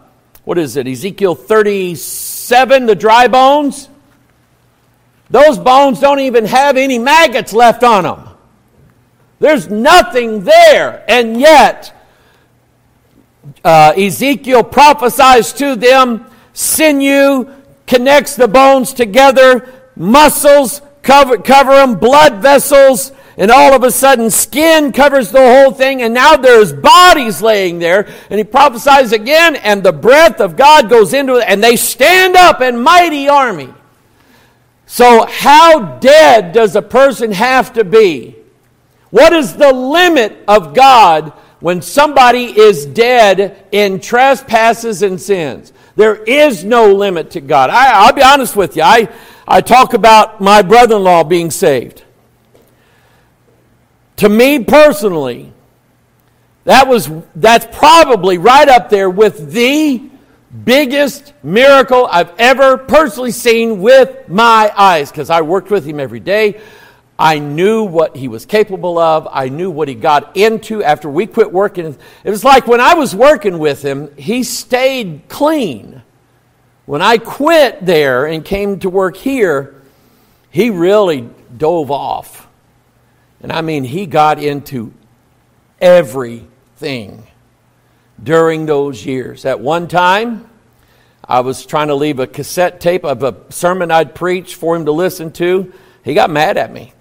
what 0.45 0.59
is 0.59 0.77
it? 0.77 0.87
Ezekiel 0.87 1.35
37, 1.35 2.85
the 2.85 2.95
dry 2.95 3.29
bones. 3.29 3.89
Those 5.31 5.59
bones 5.59 6.01
don't 6.01 6.21
even 6.21 6.47
have 6.47 6.77
any 6.77 6.99
maggots 6.99 7.53
left 7.53 7.83
on 7.83 8.05
them. 8.05 8.29
There's 9.41 9.69
nothing 9.69 10.45
there. 10.45 11.05
And 11.09 11.39
yet, 11.39 11.95
uh, 13.65 13.93
Ezekiel 13.97 14.65
prophesies 14.65 15.53
to 15.55 15.77
them 15.77 16.27
sinew 16.53 17.53
connects 17.87 18.37
the 18.37 18.49
bones 18.49 18.93
together, 18.93 19.73
muscles 19.97 20.83
cover, 21.03 21.39
cover 21.39 21.75
them, 21.75 21.99
blood 21.99 22.43
vessels 22.43 23.13
and 23.39 23.53
all 23.53 23.73
of 23.73 23.85
a 23.85 23.91
sudden 23.93 24.31
skin 24.31 24.91
covers 24.91 25.31
the 25.31 25.39
whole 25.39 25.71
thing, 25.71 26.03
and 26.03 26.13
now 26.13 26.37
there's 26.37 26.73
bodies 26.73 27.41
laying 27.41 27.79
there. 27.79 28.09
And 28.31 28.39
he 28.39 28.43
prophesies 28.43 29.13
again, 29.13 29.55
and 29.55 29.81
the 29.81 29.93
breath 29.93 30.41
of 30.41 30.57
God 30.57 30.91
goes 30.91 31.15
into 31.15 31.37
it, 31.37 31.45
and 31.47 31.63
they 31.63 31.77
stand 31.77 32.35
up 32.35 32.61
in 32.61 32.83
mighty 32.83 33.29
army. 33.29 33.73
So, 34.91 35.27
how 35.27 35.99
dead 35.99 36.53
does 36.53 36.75
a 36.75 36.81
person 36.81 37.31
have 37.33 37.75
to 37.75 37.85
be? 37.85 38.35
What 39.11 39.35
is 39.35 39.55
the 39.55 39.71
limit 39.71 40.43
of 40.49 40.73
God 40.73 41.35
when 41.61 41.83
somebody 41.83 42.45
is 42.45 42.87
dead 42.87 43.67
in 43.71 44.01
trespasses 44.01 45.03
and 45.03 45.21
sins? 45.21 45.75
There 45.97 46.17
is 46.17 46.65
no 46.65 46.95
limit 46.95 47.33
to 47.33 47.43
God. 47.43 47.69
I, 47.69 48.07
will 48.07 48.15
be 48.15 48.23
honest 48.23 48.57
with 48.57 48.77
you. 48.77 48.83
I, 48.83 49.11
I 49.47 49.61
talk 49.61 49.93
about 49.93 50.41
my 50.41 50.63
brother 50.63 50.97
in 50.97 51.05
law 51.05 51.23
being 51.23 51.51
saved. 51.51 52.03
To 54.17 54.29
me 54.31 54.65
personally, 54.65 55.53
that 56.65 56.89
was 56.89 57.11
that's 57.35 57.67
probably 57.77 58.39
right 58.39 58.71
up 58.71 58.89
there 58.89 59.11
with 59.11 59.53
the 59.53 60.09
biggest 60.65 61.35
miracle 61.43 62.09
I've 62.11 62.33
ever 62.39 62.79
personally 62.79 63.33
seen 63.33 63.81
with 63.81 64.29
my 64.29 64.73
eyes 64.77 65.11
because 65.11 65.31
I 65.31 65.43
worked 65.43 65.71
with 65.71 65.85
him 65.85 66.01
every 66.01 66.21
day. 66.21 66.61
I 67.19 67.39
knew 67.41 67.83
what 67.83 68.17
he 68.17 68.29
was 68.29 68.47
capable 68.47 68.99
of. 68.99 69.29
I 69.31 69.49
knew 69.49 69.71
what 69.71 69.89
he 69.89 69.95
got 69.95 70.37
into 70.37 70.83
after 70.85 71.11
we 71.11 71.27
quit 71.27 71.53
working. 71.53 71.97
It 72.25 72.31
was 72.31 72.45
like 72.45 72.67
when 72.67 72.81
I 72.81 72.95
was 72.95 73.15
working 73.15 73.59
with 73.59 73.83
him, 73.83 74.15
he 74.17 74.45
stayed 74.45 75.23
clean. 75.29 76.03
When 76.87 77.03
I 77.03 77.19
quit 77.19 77.85
there 77.85 78.27
and 78.27 78.45
came 78.45 78.79
to 78.81 78.89
work 78.89 79.17
here, 79.17 79.83
he 80.51 80.71
really 80.71 81.29
dove 81.57 81.91
off. 81.91 82.49
And 83.43 83.53
I 83.53 83.61
mean, 83.61 83.85
he 83.85 84.07
got 84.07 84.43
into 84.43 84.93
everything 85.81 87.28
during 88.23 88.67
those 88.67 89.05
years. 89.05 89.45
At 89.45 89.61
one 89.61 89.89
time, 89.89 90.49
I 91.25 91.41
was 91.41 91.67
trying 91.67 91.89
to 91.89 91.95
leave 91.95 92.19
a 92.19 92.27
cassette 92.27 92.81
tape 92.81 93.05
of 93.05 93.23
a 93.23 93.37
sermon 93.51 93.91
I'd 93.91 94.15
preached 94.15 94.55
for 94.55 94.75
him 94.75 94.87
to 94.87 94.93
listen 94.93 95.33
to. 95.33 95.73
He 96.05 96.15
got 96.15 96.31
mad 96.31 96.57
at 96.57 96.73
me. 96.73 96.93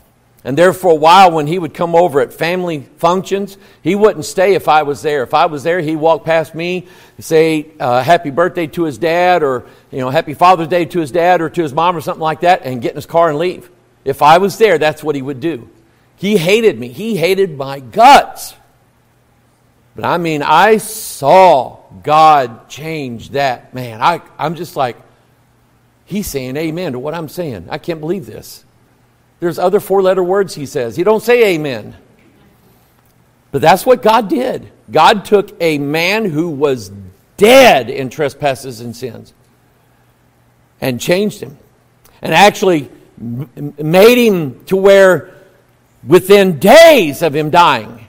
And 0.43 0.57
there 0.57 0.71
for 0.71 0.91
a 0.91 0.95
while, 0.95 1.31
when 1.31 1.47
he 1.47 1.59
would 1.59 1.73
come 1.73 1.95
over 1.95 2.21
at 2.21 2.31
family 2.31 2.87
functions, 2.97 3.57
he 3.81 3.95
wouldn't 3.95 4.23
stay 4.23 4.53
if 4.53 4.69
I 4.69 4.83
was 4.83 5.01
there. 5.01 5.23
If 5.23 5.33
I 5.33 5.47
was 5.47 5.63
there, 5.63 5.81
he'd 5.81 5.97
walk 5.97 6.23
past 6.23 6.55
me, 6.55 6.87
say 7.19 7.67
uh, 7.79 8.01
happy 8.01 8.29
birthday 8.29 8.67
to 8.67 8.83
his 8.83 8.97
dad, 8.97 9.43
or 9.43 9.65
you 9.91 9.99
know, 9.99 10.09
happy 10.09 10.33
Father's 10.33 10.69
Day 10.69 10.85
to 10.85 10.99
his 10.99 11.11
dad 11.11 11.41
or 11.41 11.49
to 11.49 11.61
his 11.61 11.73
mom, 11.73 11.97
or 11.97 12.01
something 12.01 12.21
like 12.21 12.41
that, 12.41 12.61
and 12.63 12.81
get 12.81 12.91
in 12.91 12.95
his 12.95 13.05
car 13.05 13.29
and 13.29 13.37
leave. 13.37 13.69
If 14.05 14.21
I 14.21 14.37
was 14.37 14.57
there, 14.57 14.77
that's 14.77 15.03
what 15.03 15.15
he 15.15 15.21
would 15.21 15.41
do. 15.41 15.69
He 16.15 16.37
hated 16.37 16.79
me. 16.79 16.89
He 16.89 17.17
hated 17.17 17.57
my 17.57 17.79
guts. 17.79 18.53
But 19.97 20.05
I 20.05 20.17
mean, 20.17 20.41
I 20.41 20.77
saw 20.77 21.79
God 22.03 22.69
change 22.69 23.31
that 23.31 23.73
man. 23.73 24.01
I, 24.01 24.21
I'm 24.37 24.55
just 24.55 24.77
like, 24.77 24.95
he's 26.05 26.27
saying 26.27 26.55
amen 26.55 26.93
to 26.93 26.99
what 26.99 27.13
I'm 27.13 27.27
saying. 27.27 27.67
I 27.69 27.79
can't 27.79 27.99
believe 27.99 28.25
this. 28.25 28.63
There's 29.41 29.59
other 29.59 29.81
four 29.81 30.01
letter 30.01 30.23
words 30.23 30.55
he 30.55 30.65
says. 30.65 30.95
He 30.95 31.03
don't 31.03 31.21
say 31.21 31.55
amen. 31.55 31.97
But 33.51 33.61
that's 33.61 33.85
what 33.85 34.01
God 34.01 34.29
did. 34.29 34.71
God 34.89 35.25
took 35.25 35.53
a 35.59 35.77
man 35.77 36.23
who 36.23 36.49
was 36.49 36.91
dead 37.35 37.89
in 37.89 38.09
trespasses 38.09 38.79
and 38.79 38.95
sins 38.95 39.33
and 40.79 41.01
changed 41.01 41.41
him 41.41 41.57
and 42.21 42.33
actually 42.33 42.89
made 43.19 44.17
him 44.17 44.63
to 44.65 44.77
where 44.77 45.33
Within 46.07 46.57
days 46.59 47.21
of 47.21 47.35
him 47.35 47.49
dying, 47.49 48.06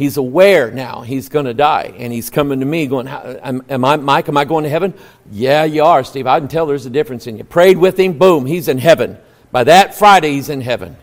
he's 0.00 0.16
aware 0.16 0.70
now 0.70 1.02
he's 1.02 1.28
going 1.28 1.44
to 1.44 1.52
die. 1.52 1.92
And 1.98 2.10
he's 2.10 2.30
coming 2.30 2.60
to 2.60 2.66
me 2.66 2.86
going, 2.86 3.06
am, 3.06 3.84
I, 3.84 3.96
Mike, 3.96 4.30
am 4.30 4.36
I 4.38 4.46
going 4.46 4.64
to 4.64 4.70
heaven? 4.70 4.94
Yeah, 5.30 5.64
you 5.64 5.84
are, 5.84 6.02
Steve. 6.04 6.26
I 6.26 6.38
can 6.38 6.48
tell 6.48 6.64
there's 6.64 6.86
a 6.86 6.90
difference 6.90 7.26
in 7.26 7.36
you. 7.36 7.44
Prayed 7.44 7.76
with 7.76 8.00
him, 8.00 8.16
boom, 8.16 8.46
he's 8.46 8.66
in 8.66 8.78
heaven. 8.78 9.18
By 9.52 9.64
that 9.64 9.94
Friday, 9.94 10.32
he's 10.32 10.48
in 10.48 10.62
heaven. 10.62 10.96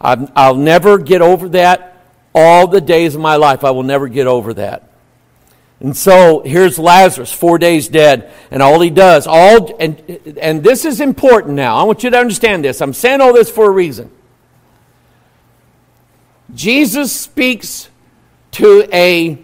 i 0.00 0.14
will 0.48 0.56
never 0.56 0.96
get 0.96 1.20
over 1.20 1.50
that 1.50 2.02
all 2.34 2.66
the 2.66 2.80
days 2.80 3.14
of 3.14 3.20
my 3.20 3.36
life. 3.36 3.64
I 3.64 3.70
will 3.72 3.82
never 3.82 4.08
get 4.08 4.26
over 4.26 4.54
that. 4.54 4.90
And 5.80 5.94
so 5.94 6.40
here's 6.42 6.78
Lazarus, 6.78 7.30
four 7.30 7.58
days 7.58 7.88
dead, 7.88 8.32
and 8.50 8.62
all 8.62 8.80
he 8.80 8.90
does, 8.90 9.26
all 9.26 9.74
and 9.80 9.98
and 10.38 10.62
this 10.62 10.84
is 10.84 11.00
important 11.00 11.54
now. 11.54 11.76
I 11.76 11.84
want 11.84 12.04
you 12.04 12.10
to 12.10 12.18
understand 12.18 12.64
this. 12.64 12.82
I'm 12.82 12.92
saying 12.92 13.22
all 13.22 13.32
this 13.32 13.50
for 13.50 13.66
a 13.66 13.70
reason. 13.70 14.10
Jesus 16.54 17.12
speaks 17.12 17.88
to 18.52 18.88
a 18.92 19.38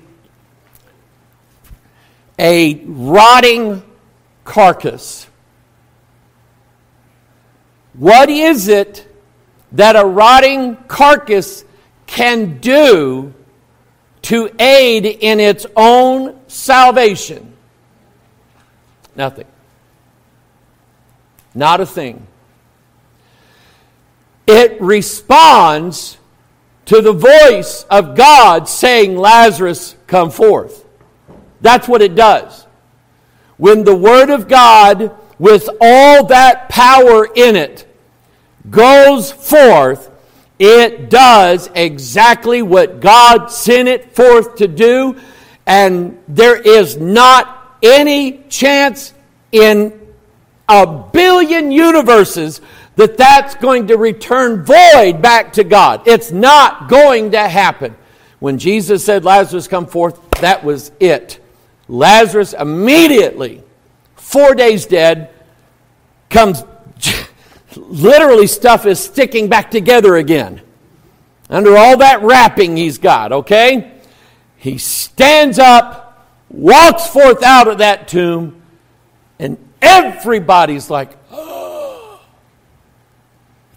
a 2.38 2.75
rotting 2.84 3.82
carcass. 4.44 5.26
What 7.94 8.28
is 8.28 8.68
it 8.68 9.10
that 9.72 9.96
a 9.96 10.04
rotting 10.04 10.76
carcass 10.88 11.64
can 12.06 12.58
do 12.58 13.32
to 14.22 14.50
aid 14.58 15.06
in 15.06 15.40
its 15.40 15.66
own 15.75 16.38
salvation? 16.46 17.54
Nothing. 19.14 19.46
Not 21.54 21.80
a 21.80 21.86
thing. 21.86 22.26
It 24.46 24.80
responds 24.80 26.18
to 26.87 27.00
the 27.00 27.12
voice 27.12 27.85
of 27.90 28.16
God 28.16 28.69
saying, 28.69 29.16
Lazarus, 29.16 29.97
come 30.07 30.31
forth. 30.31 30.85
That's 31.61 31.88
what 31.88 32.02
it 32.02 32.14
does. 32.14 32.66
When 33.57 33.85
the 33.85 33.97
Word 33.97 34.31
of 34.31 34.49
God, 34.49 35.16
with 35.38 35.69
all 35.81 36.26
that 36.26 36.69
power 36.69 37.26
in 37.35 37.57
it, 37.57 37.87
goes 38.71 39.33
forth, 39.33 40.11
it 40.59 41.11
does 41.11 41.69
exactly 41.75 42.62
what 42.62 43.00
God 43.00 43.49
sent 43.49 43.88
it 43.88 44.14
forth 44.14 44.57
to 44.57 44.69
do, 44.69 45.21
and 45.66 46.19
there 46.28 46.57
is 46.57 46.97
not 46.97 47.78
any 47.83 48.45
chance 48.49 49.12
in 49.52 50.00
a 50.69 50.87
billion 50.87 51.71
universes 51.71 52.61
that 52.96 53.16
that's 53.16 53.54
going 53.54 53.86
to 53.88 53.96
return 53.96 54.64
void 54.64 55.22
back 55.22 55.52
to 55.54 55.64
God. 55.64 56.02
It's 56.06 56.32
not 56.32 56.88
going 56.88 57.30
to 57.32 57.48
happen. 57.48 57.94
When 58.38 58.58
Jesus 58.58 59.04
said, 59.04 59.24
Lazarus, 59.24 59.68
come 59.68 59.86
forth, 59.86 60.20
that 60.40 60.64
was 60.64 60.92
it. 61.00 61.40
Lazarus 61.88 62.52
immediately, 62.52 63.62
four 64.16 64.54
days 64.54 64.86
dead, 64.86 65.30
comes 66.30 66.62
literally 67.76 68.46
stuff 68.46 68.86
is 68.86 68.98
sticking 68.98 69.48
back 69.48 69.70
together 69.70 70.16
again. 70.16 70.60
Under 71.48 71.76
all 71.76 71.98
that 71.98 72.22
wrapping 72.22 72.76
he's 72.76 72.98
got, 72.98 73.32
okay? 73.32 73.92
He 74.56 74.78
stands 74.78 75.58
up, 75.58 76.26
walks 76.48 77.06
forth 77.06 77.42
out 77.42 77.68
of 77.68 77.78
that 77.78 78.08
tomb, 78.08 78.60
and 79.38 79.56
everybody's 79.80 80.90
like, 80.90 81.16
oh, 81.30 81.65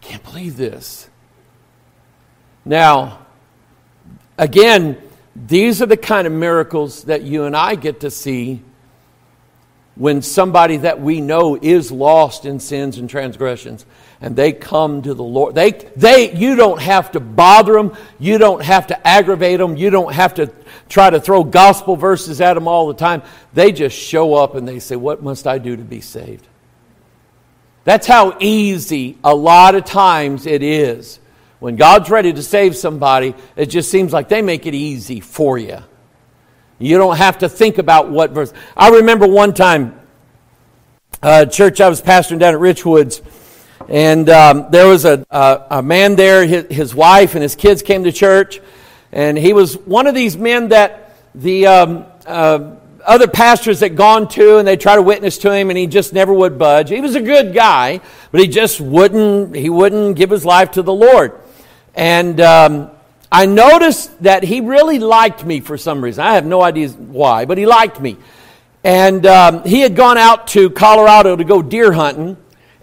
can't 0.10 0.24
believe 0.24 0.58
this. 0.58 1.08
Now, 2.66 3.28
again, 4.39 4.98
these 5.36 5.84
are 5.84 5.86
the 5.86 5.98
kind 5.98 6.25
of 6.25 6.34
miracles 6.34 7.04
that 7.04 7.22
you 7.22 7.44
and 7.44 7.56
I 7.56 7.75
get 7.75 8.00
to 8.00 8.10
see 8.10 8.63
when 9.94 10.24
somebody 10.24 10.78
that 10.78 11.00
we 11.00 11.22
know 11.22 11.60
is 11.62 11.92
lost 11.92 12.46
in 12.46 12.60
sins 12.60 12.98
and 12.98 13.08
transgressions 13.08 13.86
and 14.20 14.36
they 14.36 14.51
come 14.51 15.04
to 15.04 15.13
the 15.13 15.24
Lord. 15.24 15.54
They, 15.54 15.72
they, 15.96 16.34
you 16.34 16.56
don't 16.56 16.82
have 16.82 17.12
to 17.12 17.20
bother 17.20 17.74
them. 17.74 17.96
You 18.18 18.39
don't 18.39 18.63
have 18.63 18.88
to 18.88 19.08
aggravate 19.08 19.60
them. 19.60 19.78
You 19.78 19.92
don't 19.92 20.13
have 20.13 20.34
to 20.36 20.51
try 20.89 21.12
to 21.12 21.20
throw 21.22 21.44
gospel 21.44 21.96
verses 21.96 22.42
at 22.42 22.56
them 22.56 22.68
all 22.68 22.88
the 22.88 22.96
time. 22.96 23.22
They 23.54 23.72
just 23.72 23.96
show 23.96 24.34
up 24.34 24.56
and 24.56 24.68
they 24.68 24.80
say, 24.80 24.96
What 24.96 25.22
must 25.22 25.46
I 25.46 25.60
do 25.60 25.75
to 25.75 25.84
be 25.84 26.01
saved? 26.01 26.48
That's 27.83 28.07
how 28.07 28.38
easy 28.39 29.17
a 29.24 29.33
lot 29.33 29.75
of 29.75 29.86
times 29.86 30.45
it 30.45 30.62
is 30.62 31.19
when 31.60 31.75
God's 31.75 32.10
ready 32.10 32.32
to 32.32 32.41
save 32.41 32.75
somebody, 32.75 33.36
it 33.58 33.67
just 33.67 33.91
seems 33.91 34.13
like 34.13 34.30
they 34.30 34.41
make 34.41 34.65
it 34.65 34.73
easy 34.73 35.19
for 35.19 35.58
you. 35.58 35.80
You 36.80 36.97
don't 36.97 37.17
have 37.17 37.39
to 37.39 37.49
think 37.49 37.77
about 37.77 38.10
what 38.10 38.32
verse. 38.32 38.54
I 38.77 38.89
remember 38.89 39.27
one 39.27 39.54
time, 39.54 39.99
uh, 41.21 41.45
church 41.45 41.82
I 41.82 41.89
was 41.89 42.01
pastoring 42.01 42.39
down 42.39 42.54
at 42.54 42.62
Richwoods, 42.62 43.21
and 43.89 44.30
um, 44.30 44.67
there 44.71 44.88
was 44.88 45.04
a, 45.04 45.25
a, 45.30 45.65
a 45.71 45.84
man 45.84 46.15
there, 46.15 46.45
his, 46.45 46.65
his, 46.69 46.95
wife 46.95 47.36
and 47.36 47.43
his 47.43 47.56
kids 47.56 47.82
came 47.82 48.06
to 48.06 48.12
church, 48.13 48.62
and 49.12 49.38
he 49.38 49.51
was 49.51 49.75
one 49.80 50.08
of 50.08 50.15
these 50.15 50.38
men 50.38 50.69
that 50.69 51.17
the 51.36 51.67
um, 51.67 52.06
uh, 52.25 52.75
other 53.10 53.28
pastors 53.28 53.80
that 53.80 53.95
gone 53.95 54.28
to, 54.30 54.58
and 54.58 54.67
they 54.67 54.78
try 54.78 54.95
to 54.95 55.02
witness 55.02 55.39
to 55.39 55.54
him, 55.54 55.69
and 55.69 55.78
he 55.78 55.88
just 55.88 56.13
never 56.13 56.34
would 56.34 56.58
budge. 56.58 56.89
He 56.89 57.02
was 57.02 57.15
a 57.15 57.22
good 57.22 57.54
guy, 57.54 58.02
but 58.32 58.39
he 58.39 58.48
just 58.48 58.80
wouldn't. 58.80 59.56
He 59.56 59.69
wouldn't 59.69 60.15
give 60.15 60.30
his 60.30 60.45
life 60.45 60.72
to 60.72 60.82
the 60.82 60.93
Lord. 60.93 61.34
And 61.95 62.39
um, 62.39 62.91
I 63.32 63.45
noticed 63.45 64.24
that 64.24 64.43
he 64.43 64.62
really 64.62 65.00
liked 65.00 65.45
me 65.45 65.60
for 65.60 65.78
some 65.78 66.04
reason. 66.04 66.24
I 66.24 66.36
have 66.36 66.45
no 66.45 66.62
idea 66.62 66.89
why, 66.89 67.45
but 67.45 67.58
he 67.58 67.65
liked 67.65 68.00
me. 68.00 68.17
And 68.84 69.26
um, 69.26 69.63
he 69.63 69.82
had 69.82 69.95
gone 69.95 70.17
out 70.17 70.48
to 70.50 70.69
Colorado 70.69 71.36
to 71.36 71.43
go 71.43 71.62
deer 71.62 71.91
hunting. 71.91 72.38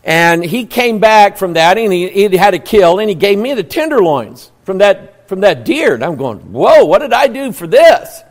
And 0.05 0.45
he 0.45 0.67
came 0.67 1.01
back 1.01 1.37
from 1.37 1.55
that 1.55 1.79
and 1.79 1.93
he, 1.93 2.09
he 2.09 2.37
had 2.37 2.55
a 2.55 2.61
kill 2.61 3.01
and 3.01 3.09
he 3.09 3.17
gave 3.17 3.39
me 3.39 3.55
the 3.55 3.65
tenderloins 3.65 4.53
from 4.63 4.79
that, 4.79 5.29
from 5.29 5.41
that 5.41 5.65
deer. 5.65 5.95
And 5.95 6.05
I'm 6.05 6.15
going, 6.15 6.39
whoa, 6.53 6.85
what 6.85 7.01
did 7.01 7.13
I 7.13 7.27
do 7.27 7.51
for 7.51 7.67
this? 7.67 8.23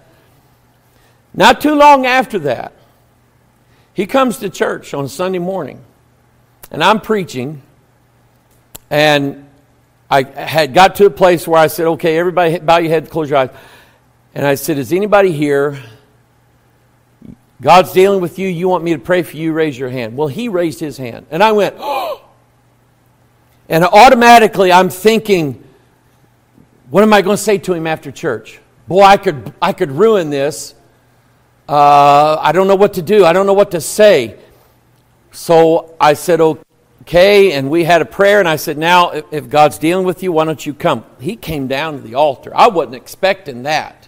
Not 1.35 1.61
too 1.61 1.75
long 1.75 2.05
after 2.05 2.39
that, 2.39 2.73
he 3.93 4.05
comes 4.05 4.37
to 4.39 4.49
church 4.49 4.93
on 4.93 5.07
Sunday 5.07 5.39
morning. 5.39 5.83
And 6.71 6.83
I'm 6.83 7.01
preaching. 7.01 7.61
And 8.89 9.47
I 10.09 10.23
had 10.23 10.73
got 10.73 10.95
to 10.95 11.05
a 11.05 11.09
place 11.09 11.47
where 11.47 11.59
I 11.59 11.67
said, 11.67 11.87
okay, 11.87 12.17
everybody 12.17 12.59
bow 12.59 12.77
your 12.77 12.89
head, 12.89 13.09
close 13.09 13.29
your 13.29 13.39
eyes. 13.39 13.49
And 14.33 14.45
I 14.45 14.55
said, 14.55 14.77
is 14.77 14.91
anybody 14.91 15.31
here? 15.31 15.81
God's 17.61 17.93
dealing 17.93 18.21
with 18.21 18.37
you. 18.37 18.47
You 18.47 18.67
want 18.67 18.83
me 18.83 18.93
to 18.93 18.99
pray 18.99 19.23
for 19.23 19.37
you? 19.37 19.53
Raise 19.53 19.77
your 19.77 19.89
hand. 19.89 20.17
Well, 20.17 20.27
he 20.27 20.49
raised 20.49 20.79
his 20.79 20.97
hand. 20.97 21.25
And 21.31 21.43
I 21.43 21.51
went, 21.51 21.75
oh. 21.77 22.21
And 23.67 23.83
automatically 23.83 24.71
I'm 24.71 24.91
thinking, 24.91 25.63
what 26.91 27.01
am 27.01 27.11
I 27.13 27.23
going 27.23 27.35
to 27.35 27.41
say 27.41 27.57
to 27.57 27.73
him 27.73 27.87
after 27.87 28.11
church? 28.11 28.59
Boy, 28.87 29.01
I 29.01 29.17
could, 29.17 29.55
I 29.59 29.73
could 29.73 29.91
ruin 29.91 30.29
this. 30.29 30.75
Uh, 31.67 32.38
I 32.39 32.51
don't 32.51 32.67
know 32.67 32.75
what 32.75 32.93
to 32.93 33.01
do. 33.01 33.25
I 33.25 33.34
don't 33.34 33.45
know 33.45 33.54
what 33.54 33.71
to 33.71 33.82
say. 33.82 34.38
So 35.32 35.95
I 35.99 36.13
said, 36.13 36.39
okay 36.41 37.51
and 37.51 37.69
we 37.69 37.84
had 37.84 38.01
a 38.01 38.06
prayer, 38.06 38.39
and 38.39 38.47
I 38.47 38.56
said, 38.56 38.78
Now, 38.78 39.12
if 39.32 39.49
God's 39.49 39.78
dealing 39.78 40.06
with 40.06 40.23
you, 40.23 40.32
why 40.32 40.45
don't 40.45 40.65
you 40.65 40.73
come? 40.73 41.06
He 41.19 41.36
came 41.36 41.67
down 41.67 41.97
to 41.97 42.01
the 42.01 42.15
altar. 42.15 42.51
I 42.56 42.67
wasn't 42.67 42.95
expecting 42.95 43.63
that. 43.63 44.08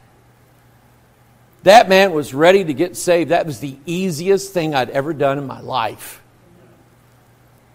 That 1.64 1.90
man 1.90 2.14
was 2.14 2.34
ready 2.34 2.64
to 2.64 2.74
get 2.74 2.96
saved. 2.96 3.32
That 3.32 3.46
was 3.46 3.60
the 3.60 3.78
easiest 3.86 4.54
thing 4.54 4.74
I'd 4.74 4.90
ever 4.90 5.14
done 5.14 5.38
in 5.38 5.46
my 5.46 5.60
life. 5.60 6.22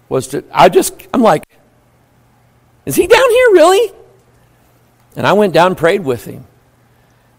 Was 0.08 0.28
to, 0.28 0.44
I 0.52 0.68
just, 0.68 0.94
I'm 1.12 1.22
like, 1.22 1.44
is 2.86 2.96
he 2.96 3.06
down 3.06 3.30
here 3.30 3.48
really? 3.52 3.92
And 5.16 5.26
I 5.26 5.34
went 5.34 5.52
down 5.52 5.68
and 5.68 5.76
prayed 5.76 6.04
with 6.04 6.24
him. 6.24 6.46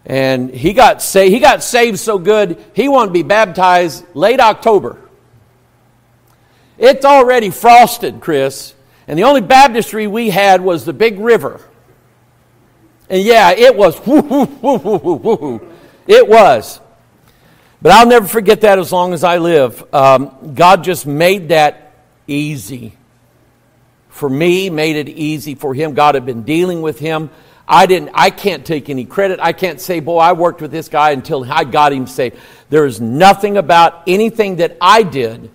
And 0.06 0.50
he 0.50 0.72
got 0.72 1.02
saved. 1.02 1.32
He 1.32 1.40
got 1.40 1.62
saved 1.62 1.98
so 1.98 2.18
good, 2.18 2.62
he 2.74 2.88
wanted 2.88 3.08
to 3.08 3.12
be 3.12 3.22
baptized 3.22 4.04
late 4.14 4.40
October. 4.40 4.98
It's 6.76 7.04
already 7.04 7.50
frosted, 7.50 8.20
Chris. 8.20 8.74
And 9.06 9.18
the 9.18 9.24
only 9.24 9.40
baptistry 9.40 10.06
we 10.06 10.30
had 10.30 10.60
was 10.60 10.84
the 10.84 10.92
big 10.92 11.18
river. 11.18 11.60
And 13.08 13.22
yeah, 13.22 13.50
it 13.50 13.76
was. 13.76 14.00
It 16.06 16.28
was. 16.28 16.80
But 17.80 17.92
I'll 17.92 18.06
never 18.06 18.26
forget 18.26 18.62
that 18.62 18.78
as 18.78 18.92
long 18.92 19.14
as 19.14 19.24
I 19.24 19.38
live. 19.38 19.82
Um, 19.94 20.54
God 20.54 20.84
just 20.84 21.06
made 21.06 21.48
that 21.48 21.92
easy. 22.26 22.94
For 24.08 24.28
me, 24.28 24.70
made 24.70 24.96
it 24.96 25.08
easy 25.08 25.54
for 25.54 25.74
him. 25.74 25.94
God 25.94 26.14
had 26.14 26.24
been 26.24 26.42
dealing 26.42 26.82
with 26.82 26.98
him. 26.98 27.30
I 27.66 27.86
didn't 27.86 28.10
I 28.14 28.30
can't 28.30 28.64
take 28.64 28.90
any 28.90 29.04
credit. 29.04 29.40
I 29.40 29.52
can't 29.52 29.80
say, 29.80 30.00
boy, 30.00 30.18
I 30.18 30.32
worked 30.32 30.60
with 30.60 30.70
this 30.70 30.88
guy 30.88 31.12
until 31.12 31.50
I 31.50 31.64
got 31.64 31.92
him 31.92 32.06
saved. 32.06 32.36
There 32.70 32.86
is 32.86 33.00
nothing 33.00 33.56
about 33.56 34.02
anything 34.06 34.56
that 34.56 34.76
I 34.80 35.02
did 35.02 35.50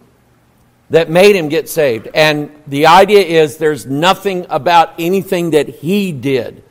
that 0.90 1.10
made 1.10 1.36
him 1.36 1.50
get 1.50 1.70
saved. 1.70 2.08
And 2.14 2.52
the 2.66 2.88
idea 2.88 3.22
is 3.22 3.58
there's 3.58 3.86
nothing 3.86 4.48
about 4.50 4.94
anything 4.98 5.52
that 5.52 5.70
he 5.70 6.12
did. 6.12 6.64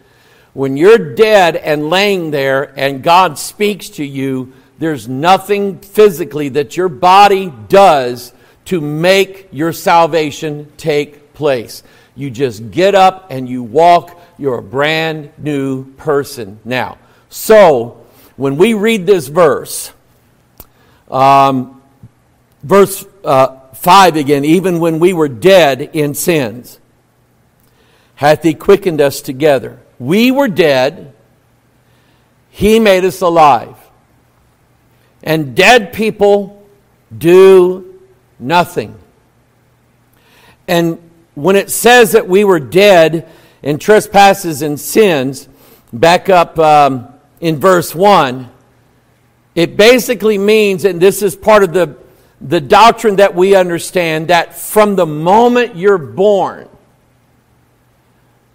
When 0.55 0.77
you're 0.77 1.15
dead 1.15 1.55
and 1.55 1.89
laying 1.89 2.33
there 2.33 2.77
and 2.77 3.03
God 3.03 3.39
speaks 3.39 3.91
to 3.91 4.05
you, 4.05 4.53
there's 4.79 5.09
nothing 5.09 5.79
physically 5.79 6.49
that 6.51 6.77
your 6.77 6.89
body 6.89 7.53
does 7.69 8.33
to 8.67 8.81
make 8.81 9.49
your 9.53 9.73
salvation 9.73 10.73
take 10.77 11.33
place. 11.35 11.83
You 12.17 12.31
just 12.31 12.71
get 12.71 12.95
up 12.95 13.29
and 13.31 13.49
you 13.49 13.63
walk. 13.63 14.18
You're 14.39 14.59
a 14.59 14.63
brand 14.63 15.33
new 15.37 15.85
person 15.95 16.61
now. 16.65 16.99
So, 17.29 18.07
when 18.37 18.57
we 18.57 18.75
read 18.75 19.05
this 19.05 19.27
verse, 19.27 19.93
um, 21.11 21.83
verse 22.63 23.05
uh, 23.25 23.59
5 23.75 24.17
again, 24.17 24.45
even 24.45 24.79
when 24.79 25.01
we 25.01 25.13
were 25.13 25.29
dead 25.29 25.81
in 25.93 26.15
sins, 26.15 26.79
hath 28.15 28.43
he 28.43 28.55
quickened 28.55 29.01
us 29.01 29.21
together. 29.21 29.81
We 29.99 30.31
were 30.31 30.49
dead, 30.49 31.13
he 32.51 32.79
made 32.79 33.05
us 33.05 33.21
alive. 33.21 33.77
And 35.23 35.57
dead 35.57 35.93
people 35.93 36.65
do 37.17 38.01
nothing. 38.39 38.97
And 40.69 40.99
when 41.35 41.57
it 41.57 41.71
says 41.71 42.13
that 42.13 42.29
we 42.29 42.45
were 42.45 42.61
dead 42.61 43.29
in 43.63 43.79
trespasses 43.79 44.63
and 44.63 44.79
sins, 44.79 45.49
back 45.93 46.29
up 46.29 46.59
um, 46.59 47.09
in 47.41 47.59
verse 47.59 47.95
1, 47.95 48.51
it 49.55 49.77
basically 49.77 50.39
means, 50.39 50.85
and 50.85 51.01
this 51.01 51.23
is 51.23 51.35
part 51.35 51.65
of 51.65 51.73
the, 51.73 51.97
the 52.41 52.61
doctrine 52.61 53.17
that 53.17 53.35
we 53.35 53.57
understand, 53.57 54.29
that 54.29 54.57
from 54.57 54.97
the 54.97 55.07
moment 55.07 55.77
you're 55.77 55.99
born, 55.99 56.69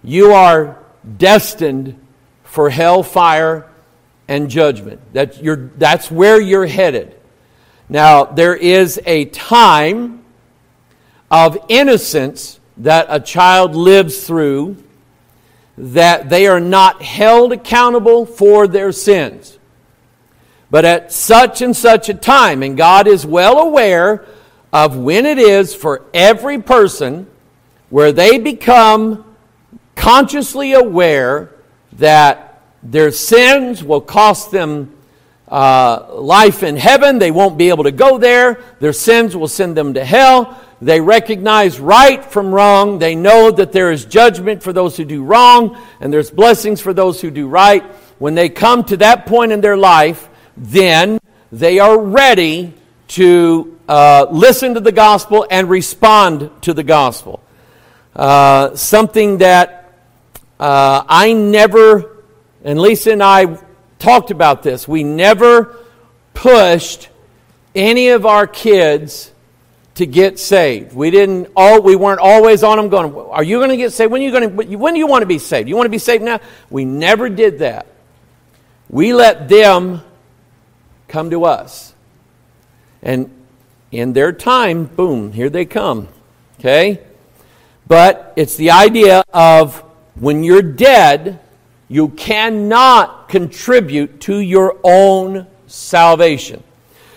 you 0.02 0.32
are 0.32 0.78
destined 1.18 2.00
for 2.44 2.70
hellfire 2.70 3.68
and 4.28 4.48
judgment. 4.48 5.00
That 5.12 5.42
you're, 5.42 5.70
that's 5.76 6.10
where 6.10 6.40
you're 6.40 6.66
headed. 6.66 7.20
Now, 7.88 8.24
there 8.24 8.54
is 8.56 9.00
a 9.04 9.26
time 9.26 10.24
of 11.30 11.58
innocence 11.68 12.60
that 12.78 13.06
a 13.08 13.20
child 13.20 13.74
lives 13.74 14.26
through 14.26 14.83
that 15.76 16.28
they 16.28 16.46
are 16.46 16.60
not 16.60 17.02
held 17.02 17.52
accountable 17.52 18.26
for 18.26 18.66
their 18.66 18.92
sins. 18.92 19.58
But 20.70 20.84
at 20.84 21.12
such 21.12 21.62
and 21.62 21.76
such 21.76 22.08
a 22.08 22.14
time, 22.14 22.62
and 22.62 22.76
God 22.76 23.06
is 23.06 23.26
well 23.26 23.58
aware 23.58 24.24
of 24.72 24.96
when 24.96 25.26
it 25.26 25.38
is 25.38 25.74
for 25.74 26.02
every 26.12 26.60
person 26.60 27.28
where 27.90 28.12
they 28.12 28.38
become 28.38 29.36
consciously 29.94 30.72
aware 30.72 31.50
that 31.92 32.62
their 32.82 33.10
sins 33.10 33.82
will 33.84 34.00
cost 34.00 34.50
them 34.50 34.92
uh, 35.48 36.14
life 36.14 36.62
in 36.62 36.76
heaven. 36.76 37.18
They 37.18 37.30
won't 37.30 37.56
be 37.56 37.68
able 37.68 37.84
to 37.84 37.92
go 37.92 38.18
there. 38.18 38.60
Their 38.80 38.92
sins 38.92 39.36
will 39.36 39.48
send 39.48 39.76
them 39.76 39.94
to 39.94 40.04
hell. 40.04 40.60
They 40.84 41.00
recognize 41.00 41.80
right 41.80 42.22
from 42.22 42.54
wrong. 42.54 42.98
They 42.98 43.14
know 43.14 43.50
that 43.50 43.72
there 43.72 43.90
is 43.90 44.04
judgment 44.04 44.62
for 44.62 44.70
those 44.70 44.98
who 44.98 45.06
do 45.06 45.24
wrong 45.24 45.82
and 45.98 46.12
there's 46.12 46.30
blessings 46.30 46.78
for 46.78 46.92
those 46.92 47.22
who 47.22 47.30
do 47.30 47.48
right. 47.48 47.82
When 48.18 48.34
they 48.34 48.50
come 48.50 48.84
to 48.84 48.98
that 48.98 49.24
point 49.24 49.50
in 49.50 49.62
their 49.62 49.78
life, 49.78 50.28
then 50.58 51.18
they 51.50 51.78
are 51.78 51.98
ready 51.98 52.74
to 53.08 53.80
uh, 53.88 54.26
listen 54.30 54.74
to 54.74 54.80
the 54.80 54.92
gospel 54.92 55.46
and 55.50 55.70
respond 55.70 56.50
to 56.60 56.74
the 56.74 56.84
gospel. 56.84 57.42
Uh, 58.14 58.76
something 58.76 59.38
that 59.38 59.90
uh, 60.60 61.02
I 61.08 61.32
never, 61.32 62.22
and 62.62 62.78
Lisa 62.78 63.12
and 63.12 63.22
I 63.22 63.58
talked 63.98 64.30
about 64.30 64.62
this, 64.62 64.86
we 64.86 65.02
never 65.02 65.78
pushed 66.34 67.08
any 67.74 68.10
of 68.10 68.26
our 68.26 68.46
kids 68.46 69.30
to 69.94 70.06
get 70.06 70.38
saved. 70.38 70.92
We 70.94 71.10
didn't 71.10 71.48
all 71.56 71.80
we 71.80 71.96
weren't 71.96 72.20
always 72.20 72.62
on 72.62 72.76
them 72.76 72.88
going, 72.88 73.14
"Are 73.14 73.44
you 73.44 73.58
going 73.58 73.70
to 73.70 73.76
get 73.76 73.92
saved? 73.92 74.10
When 74.10 74.20
are 74.20 74.24
you 74.24 74.30
going 74.30 74.56
to 74.56 74.76
when 74.76 74.94
do 74.94 74.98
you 74.98 75.06
want 75.06 75.22
to 75.22 75.26
be 75.26 75.38
saved? 75.38 75.68
You 75.68 75.76
want 75.76 75.86
to 75.86 75.90
be 75.90 75.98
saved 75.98 76.22
now?" 76.22 76.40
We 76.70 76.84
never 76.84 77.28
did 77.28 77.60
that. 77.60 77.86
We 78.88 79.14
let 79.14 79.48
them 79.48 80.02
come 81.08 81.30
to 81.30 81.44
us. 81.44 81.94
And 83.02 83.30
in 83.92 84.12
their 84.12 84.32
time, 84.32 84.86
boom, 84.86 85.32
here 85.32 85.50
they 85.50 85.64
come. 85.64 86.08
Okay? 86.58 87.00
But 87.86 88.32
it's 88.36 88.56
the 88.56 88.70
idea 88.70 89.22
of 89.32 89.84
when 90.18 90.42
you're 90.42 90.62
dead, 90.62 91.40
you 91.88 92.08
cannot 92.08 93.28
contribute 93.28 94.20
to 94.22 94.38
your 94.38 94.78
own 94.82 95.46
salvation. 95.66 96.62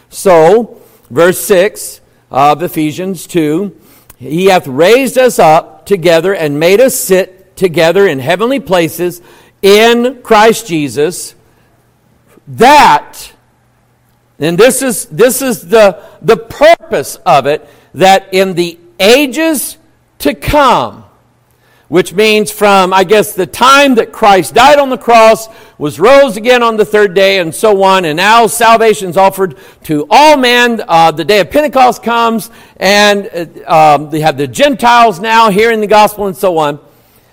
So, 0.09 0.81
verse 1.09 1.39
6 1.39 2.01
of 2.29 2.61
Ephesians 2.61 3.27
2 3.27 3.75
He 4.17 4.45
hath 4.45 4.67
raised 4.67 5.17
us 5.17 5.39
up 5.39 5.85
together 5.85 6.33
and 6.33 6.59
made 6.59 6.81
us 6.81 6.95
sit 6.95 7.55
together 7.55 8.07
in 8.07 8.19
heavenly 8.19 8.59
places 8.59 9.21
in 9.61 10.21
Christ 10.21 10.67
Jesus, 10.67 11.35
that, 12.47 13.33
and 14.39 14.57
this 14.57 14.81
is, 14.81 15.05
this 15.05 15.41
is 15.41 15.67
the, 15.67 16.03
the 16.21 16.37
purpose 16.37 17.15
of 17.25 17.47
it, 17.47 17.67
that 17.93 18.33
in 18.33 18.53
the 18.53 18.79
ages 18.99 19.77
to 20.19 20.33
come, 20.33 21.05
which 21.87 22.13
means 22.13 22.51
from, 22.51 22.93
I 22.93 23.03
guess, 23.03 23.33
the 23.33 23.45
time 23.45 23.95
that 23.95 24.11
Christ 24.11 24.53
died 24.53 24.79
on 24.79 24.89
the 24.89 24.97
cross, 24.97 25.47
was 25.77 25.99
rose 25.99 26.37
again 26.37 26.63
on 26.63 26.77
the 26.77 26.85
third 26.85 27.13
day, 27.13 27.39
and 27.39 27.53
so 27.53 27.83
on, 27.83 28.05
and 28.05 28.17
now 28.17 28.47
salvation 28.47 29.09
is 29.09 29.17
offered 29.17 29.57
to 29.83 30.05
all 30.09 30.37
men. 30.37 30.83
Uh, 30.87 31.11
the 31.11 31.25
day 31.25 31.39
of 31.39 31.49
Pentecost 31.49 32.03
comes, 32.03 32.49
and 32.77 33.29
uh, 33.67 33.95
um, 33.95 34.09
they 34.09 34.19
have 34.19 34.37
the 34.37 34.47
Gentiles 34.47 35.19
now 35.19 35.49
hearing 35.49 35.79
the 35.79 35.87
gospel, 35.87 36.27
and 36.27 36.35
so 36.35 36.57
on. 36.57 36.79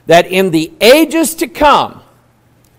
That 0.06 0.26
in 0.26 0.50
the 0.50 0.72
ages 0.80 1.34
to 1.36 1.48
come, 1.48 2.02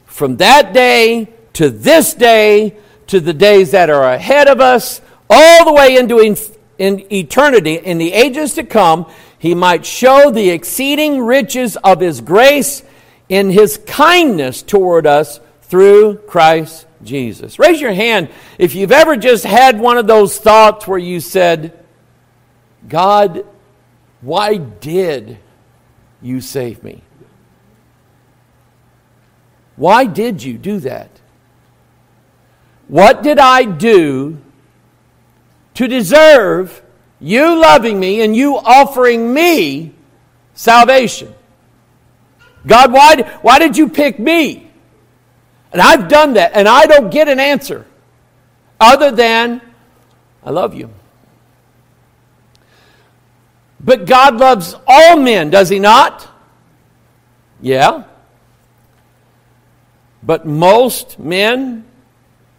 from 0.05 0.37
that 0.37 0.73
day 0.73 1.29
to 1.53 1.69
this 1.69 2.13
day 2.13 2.77
to 3.07 3.19
the 3.19 3.33
days 3.33 3.71
that 3.71 3.89
are 3.89 4.13
ahead 4.13 4.47
of 4.47 4.59
us, 4.59 5.01
all 5.29 5.65
the 5.65 5.73
way 5.73 5.97
into 5.97 6.19
in, 6.19 6.37
in 6.77 7.11
eternity, 7.11 7.75
in 7.75 7.97
the 7.97 8.13
ages 8.13 8.53
to 8.55 8.63
come, 8.63 9.09
he 9.37 9.53
might 9.53 9.85
show 9.85 10.31
the 10.31 10.49
exceeding 10.49 11.21
riches 11.21 11.77
of 11.77 11.99
his 11.99 12.21
grace 12.21 12.83
in 13.29 13.49
his 13.49 13.77
kindness 13.85 14.61
toward 14.61 15.05
us 15.05 15.39
through 15.63 16.17
Christ 16.19 16.85
Jesus. 17.03 17.59
Raise 17.59 17.81
your 17.81 17.93
hand 17.93 18.29
if 18.57 18.75
you've 18.75 18.91
ever 18.91 19.15
just 19.15 19.43
had 19.43 19.79
one 19.79 19.97
of 19.97 20.07
those 20.07 20.37
thoughts 20.37 20.87
where 20.87 20.99
you 20.99 21.19
said, 21.19 21.77
God, 22.87 23.45
why 24.21 24.57
did 24.57 25.37
you 26.21 26.41
save 26.41 26.83
me? 26.83 27.03
Why 29.75 30.05
did 30.05 30.41
you 30.41 30.57
do 30.57 30.79
that? 30.79 31.09
What 32.87 33.23
did 33.23 33.39
I 33.39 33.65
do 33.65 34.37
to 35.73 35.87
deserve 35.87 36.81
you 37.19 37.59
loving 37.59 37.99
me 37.99 38.21
and 38.21 38.35
you 38.35 38.57
offering 38.57 39.33
me 39.33 39.93
salvation. 40.53 41.33
God, 42.65 42.91
why, 42.91 43.37
why 43.41 43.59
did 43.59 43.77
you 43.77 43.89
pick 43.89 44.19
me? 44.19 44.71
And 45.71 45.81
I've 45.81 46.07
done 46.07 46.33
that, 46.33 46.51
and 46.53 46.67
I 46.67 46.85
don't 46.85 47.11
get 47.11 47.27
an 47.27 47.39
answer 47.39 47.85
other 48.79 49.11
than, 49.11 49.61
I 50.43 50.49
love 50.49 50.73
you. 50.73 50.89
But 53.79 54.05
God 54.05 54.37
loves 54.37 54.75
all 54.87 55.17
men, 55.17 55.49
does 55.49 55.69
He 55.69 55.79
not? 55.79 56.27
Yeah. 57.61 58.05
But 60.23 60.45
most 60.45 61.19
men 61.19 61.85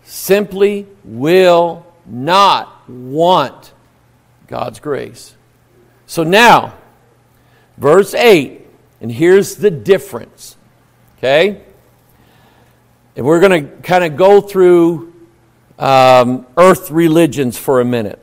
simply 0.05 0.87
will 1.05 1.85
not 2.05 2.88
want 2.88 3.73
God's 4.46 4.80
grace. 4.80 5.35
So 6.06 6.22
now, 6.22 6.74
verse 7.76 8.14
8, 8.14 8.66
and 9.00 9.11
here's 9.11 9.56
the 9.56 9.70
difference. 9.70 10.56
Okay? 11.18 11.62
And 13.16 13.24
we're 13.24 13.40
going 13.40 13.66
to 13.66 13.76
kind 13.82 14.04
of 14.04 14.16
go 14.16 14.40
through 14.40 15.14
um, 15.78 16.46
earth 16.56 16.90
religions 16.90 17.59
for 17.59 17.80
a 17.80 17.85
minute. 17.85 18.22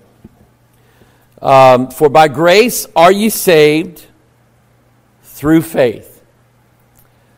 Um, 1.41 1.91
for 1.91 2.09
by 2.09 2.29
grace 2.29 2.87
are 2.95 3.11
ye 3.11 3.29
saved 3.29 4.05
through 5.23 5.61
faith. 5.63 6.23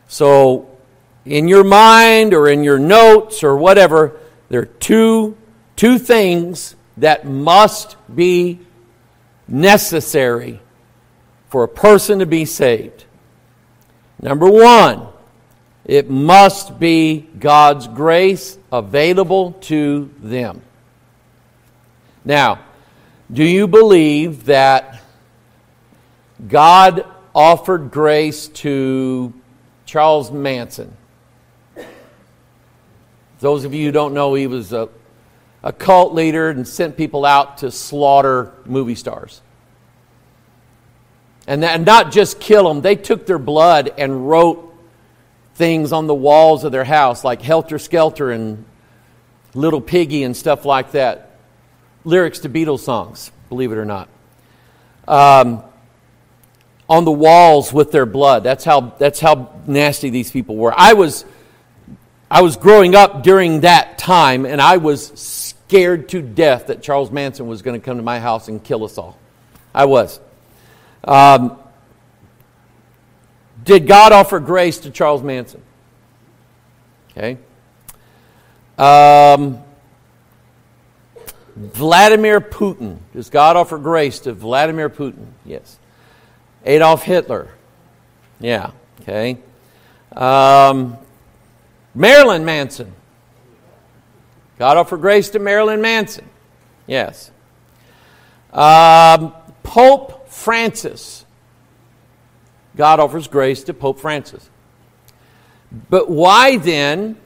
So, 0.06 0.70
in 1.24 1.48
your 1.48 1.64
mind 1.64 2.32
or 2.32 2.48
in 2.48 2.62
your 2.62 2.78
notes 2.78 3.42
or 3.42 3.56
whatever, 3.56 4.20
there 4.48 4.60
are 4.60 4.66
two, 4.66 5.36
two 5.74 5.98
things 5.98 6.76
that 6.98 7.26
must 7.26 7.96
be 8.14 8.60
necessary 9.48 10.60
for 11.48 11.62
a 11.62 11.68
person 11.68 12.18
to 12.18 12.26
be 12.26 12.44
saved. 12.44 13.04
Number 14.20 14.50
one, 14.50 15.08
it 15.84 16.10
must 16.10 16.80
be 16.80 17.28
God's 17.38 17.86
grace 17.86 18.58
available 18.72 19.52
to 19.62 20.10
them. 20.18 20.62
Now, 22.24 22.58
do 23.32 23.44
you 23.44 23.66
believe 23.68 24.46
that 24.46 25.02
God 26.48 27.06
offered 27.34 27.90
grace 27.90 28.48
to 28.48 29.32
Charles 29.84 30.32
Manson? 30.32 30.96
Those 33.38 33.64
of 33.64 33.74
you 33.74 33.86
who 33.86 33.92
don't 33.92 34.14
know, 34.14 34.34
he 34.34 34.46
was 34.46 34.72
a, 34.72 34.88
a 35.66 35.72
cult 35.72 36.14
leader 36.14 36.48
and 36.48 36.66
sent 36.66 36.96
people 36.96 37.24
out 37.24 37.58
to 37.58 37.72
slaughter 37.72 38.52
movie 38.66 38.94
stars. 38.94 39.42
And, 41.48 41.64
that, 41.64 41.74
and 41.74 41.84
not 41.84 42.12
just 42.12 42.38
kill 42.38 42.68
them, 42.68 42.82
they 42.82 42.94
took 42.94 43.26
their 43.26 43.40
blood 43.40 43.92
and 43.98 44.28
wrote 44.28 44.72
things 45.56 45.90
on 45.90 46.06
the 46.06 46.14
walls 46.14 46.62
of 46.62 46.70
their 46.70 46.84
house, 46.84 47.24
like 47.24 47.42
Helter 47.42 47.80
Skelter 47.80 48.30
and 48.30 48.64
Little 49.54 49.80
Piggy 49.80 50.22
and 50.22 50.36
stuff 50.36 50.64
like 50.64 50.92
that. 50.92 51.36
Lyrics 52.04 52.38
to 52.40 52.48
Beatles 52.48 52.80
songs, 52.80 53.32
believe 53.48 53.72
it 53.72 53.78
or 53.78 53.84
not. 53.84 54.08
Um, 55.08 55.64
on 56.88 57.04
the 57.04 57.10
walls 57.10 57.72
with 57.72 57.90
their 57.90 58.06
blood. 58.06 58.44
That's 58.44 58.62
how, 58.62 58.94
that's 59.00 59.18
how 59.18 59.52
nasty 59.66 60.10
these 60.10 60.30
people 60.30 60.54
were. 60.54 60.72
I 60.76 60.92
was, 60.92 61.24
I 62.30 62.42
was 62.42 62.56
growing 62.56 62.94
up 62.94 63.24
during 63.24 63.62
that 63.62 63.98
time, 63.98 64.46
and 64.46 64.62
I 64.62 64.76
was 64.76 65.45
scared 65.68 66.08
to 66.08 66.22
death 66.22 66.68
that 66.68 66.82
Charles 66.82 67.10
Manson 67.10 67.46
was 67.48 67.62
going 67.62 67.78
to 67.78 67.84
come 67.84 67.96
to 67.96 68.02
my 68.02 68.20
house 68.20 68.48
and 68.48 68.62
kill 68.62 68.84
us 68.84 68.98
all. 68.98 69.18
I 69.74 69.84
was. 69.84 70.20
Um, 71.02 71.58
did 73.64 73.86
God 73.86 74.12
offer 74.12 74.38
grace 74.38 74.78
to 74.78 74.90
Charles 74.90 75.22
Manson? 75.22 75.60
Okay. 77.10 77.38
Um, 78.78 79.58
Vladimir 81.56 82.40
Putin. 82.40 82.98
Does 83.12 83.30
God 83.30 83.56
offer 83.56 83.78
grace 83.78 84.20
to 84.20 84.34
Vladimir 84.34 84.88
Putin? 84.88 85.26
Yes. 85.44 85.78
Adolf 86.64 87.02
Hitler. 87.02 87.48
Yeah. 88.38 88.70
Okay. 89.00 89.38
Um, 90.12 90.96
Marilyn 91.94 92.44
Manson. 92.44 92.92
God 94.58 94.76
offer 94.76 94.96
grace 94.96 95.28
to 95.30 95.38
Marilyn 95.38 95.80
Manson. 95.80 96.28
Yes. 96.86 97.30
Um, 98.52 99.32
Pope 99.62 100.28
Francis. 100.28 101.24
God 102.76 103.00
offers 103.00 103.28
grace 103.28 103.64
to 103.64 103.74
Pope 103.74 103.98
Francis. 103.98 104.48
But 105.90 106.08
why 106.08 106.56
then 106.56 107.16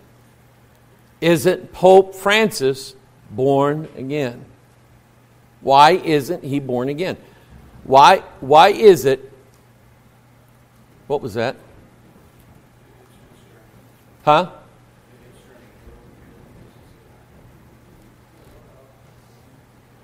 isn't 1.21 1.73
Pope 1.73 2.15
Francis 2.15 2.95
born 3.31 3.89
again? 3.97 4.45
Why 5.61 5.93
isn't 5.93 6.43
he 6.43 6.59
born 6.59 6.89
again? 6.89 7.17
Why, 7.85 8.19
why 8.41 8.71
is 8.71 9.05
it? 9.05 9.33
What 11.07 11.21
was 11.21 11.35
that? 11.35 11.57
Huh? 14.25 14.51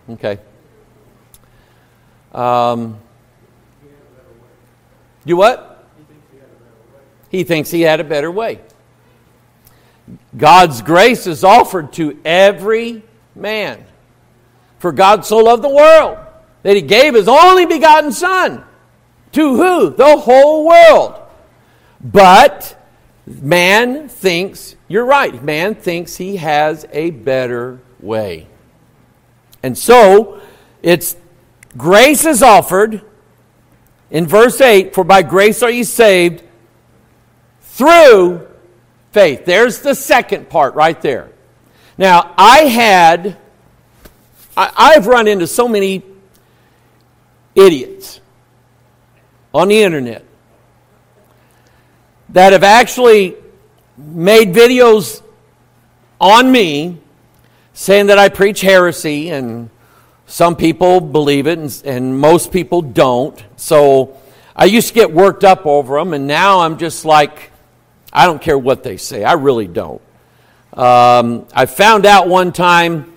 Okay. 0.08 0.38
Um, 2.32 2.98
what? 5.24 5.84
He 7.30 7.42
thinks 7.44 7.70
he 7.70 7.82
had 7.82 7.98
a 8.00 8.04
better 8.04 8.30
way. 8.30 8.60
God's 10.36 10.82
grace 10.82 11.26
is 11.26 11.42
offered 11.42 11.92
to 11.94 12.18
every 12.24 13.02
man. 13.34 13.84
For 14.78 14.92
God 14.92 15.24
so 15.24 15.38
loved 15.38 15.64
the 15.64 15.68
world 15.68 16.18
that 16.62 16.76
he 16.76 16.82
gave 16.82 17.14
his 17.14 17.28
only 17.28 17.66
begotten 17.66 18.12
Son. 18.12 18.64
To 19.32 19.56
who? 19.56 19.90
The 19.90 20.16
whole 20.16 20.66
world. 20.66 21.20
But 22.00 22.80
man 23.26 24.08
thinks, 24.08 24.76
you're 24.86 25.04
right, 25.04 25.42
man 25.42 25.74
thinks 25.74 26.16
he 26.16 26.36
has 26.36 26.86
a 26.92 27.10
better 27.10 27.80
way. 28.00 28.46
And 29.66 29.76
so, 29.76 30.40
it's 30.80 31.16
grace 31.76 32.24
is 32.24 32.40
offered 32.40 33.02
in 34.12 34.24
verse 34.24 34.60
8 34.60 34.94
For 34.94 35.02
by 35.02 35.22
grace 35.22 35.60
are 35.60 35.70
you 35.72 35.82
saved 35.82 36.44
through 37.62 38.46
faith. 39.10 39.44
There's 39.44 39.80
the 39.80 39.96
second 39.96 40.48
part 40.48 40.76
right 40.76 41.02
there. 41.02 41.32
Now, 41.98 42.32
I 42.38 42.58
had, 42.58 43.38
I, 44.56 44.92
have 44.94 45.08
run 45.08 45.26
into 45.26 45.48
so 45.48 45.66
many 45.66 46.04
idiots 47.56 48.20
on 49.52 49.66
the 49.66 49.82
internet 49.82 50.24
that 52.28 52.52
have 52.52 52.62
actually 52.62 53.34
made 53.96 54.54
videos 54.54 55.22
on 56.20 56.52
me 56.52 57.00
saying 57.76 58.06
that 58.06 58.18
I 58.18 58.30
preach 58.30 58.62
heresy 58.62 59.28
and 59.28 59.68
some 60.24 60.56
people 60.56 60.98
believe 60.98 61.46
it, 61.46 61.58
and, 61.58 61.82
and, 61.84 62.18
most 62.18 62.50
people 62.50 62.80
don't. 62.80 63.40
So 63.56 64.16
I 64.56 64.64
used 64.64 64.88
to 64.88 64.94
get 64.94 65.12
worked 65.12 65.44
up 65.44 65.66
over 65.66 65.98
them, 65.98 66.14
and 66.14 66.26
now 66.26 66.60
I'm 66.60 66.78
just 66.78 67.04
like, 67.04 67.52
I 68.12 68.24
don't 68.24 68.40
care 68.40 68.58
what 68.58 68.82
they 68.82 68.96
say. 68.96 69.22
I 69.22 69.34
really 69.34 69.68
don't. 69.68 70.00
Um, 70.72 71.46
I 71.54 71.66
found 71.66 72.06
out 72.06 72.28
one 72.28 72.52
time 72.52 73.12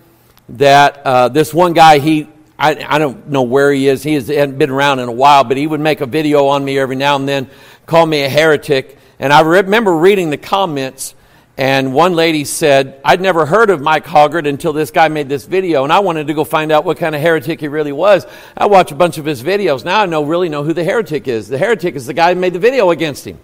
that 0.50 1.02
uh, 1.06 1.30
this 1.30 1.54
one 1.54 1.72
guy, 1.72 2.00
he, 2.00 2.28
I, 2.60 2.86
I, 2.88 3.00
don't 3.00 3.30
know 3.30 3.44
where 3.44 3.72
he 3.72 3.88
is. 3.88 4.04
He 4.04 4.14
has, 4.16 4.28
hasn't 4.28 4.60
been 4.60 4.70
around 4.70 5.00
in 5.00 5.08
a 5.08 5.14
while, 5.14 5.46
but 5.46 5.56
he 5.56 5.66
would 5.66 5.80
make 5.80 6.02
a 6.02 6.06
video 6.06 6.48
on 6.48 6.64
me 6.64 6.78
every 6.78 6.98
now 6.98 7.16
and 7.16 7.28
then, 7.28 7.50
call 7.86 8.06
me 8.06 8.24
a 8.24 8.30
heretic. 8.30 8.98
And 9.20 9.32
I 9.32 9.42
remember 9.42 9.96
reading 9.96 10.30
the 10.30 10.38
comments 10.38 11.16
and 11.60 11.94
one 11.94 12.14
lady 12.14 12.46
said, 12.46 13.02
I'd 13.04 13.20
never 13.20 13.46
heard 13.46 13.70
of 13.70 13.82
Mike 13.82 14.06
Hoggard 14.06 14.48
until 14.48 14.72
this 14.72 14.92
guy 14.92 15.10
made 15.10 15.28
this 15.28 15.44
video, 15.46 15.84
and 15.84 15.92
I 15.92 16.00
wanted 16.00 16.28
to 16.28 16.34
go 16.34 16.46
find 16.46 16.72
out 16.72 16.86
what 16.86 16.96
kind 16.96 17.14
of 17.14 17.20
heretic 17.20 17.60
he 17.60 17.68
really 17.68 17.92
was. 17.92 18.26
I 18.56 18.68
watched 18.68 18.94
a 18.94 18.96
bunch 18.96 19.18
of 19.18 19.26
his 19.26 19.44
videos. 19.44 19.84
Now 19.84 20.00
I 20.00 20.06
know 20.06 20.24
really 20.24 20.48
know 20.48 20.64
who 20.64 20.72
the 20.72 20.86
heretic 20.86 21.28
is. 21.28 21.50
The 21.50 21.58
heretic 21.58 21.96
is 21.96 22.06
the 22.06 22.14
guy 22.14 22.34
who 22.34 22.40
made 22.40 22.54
the 22.54 22.60
video 22.60 22.92
against 22.92 23.28
him. 23.28 23.40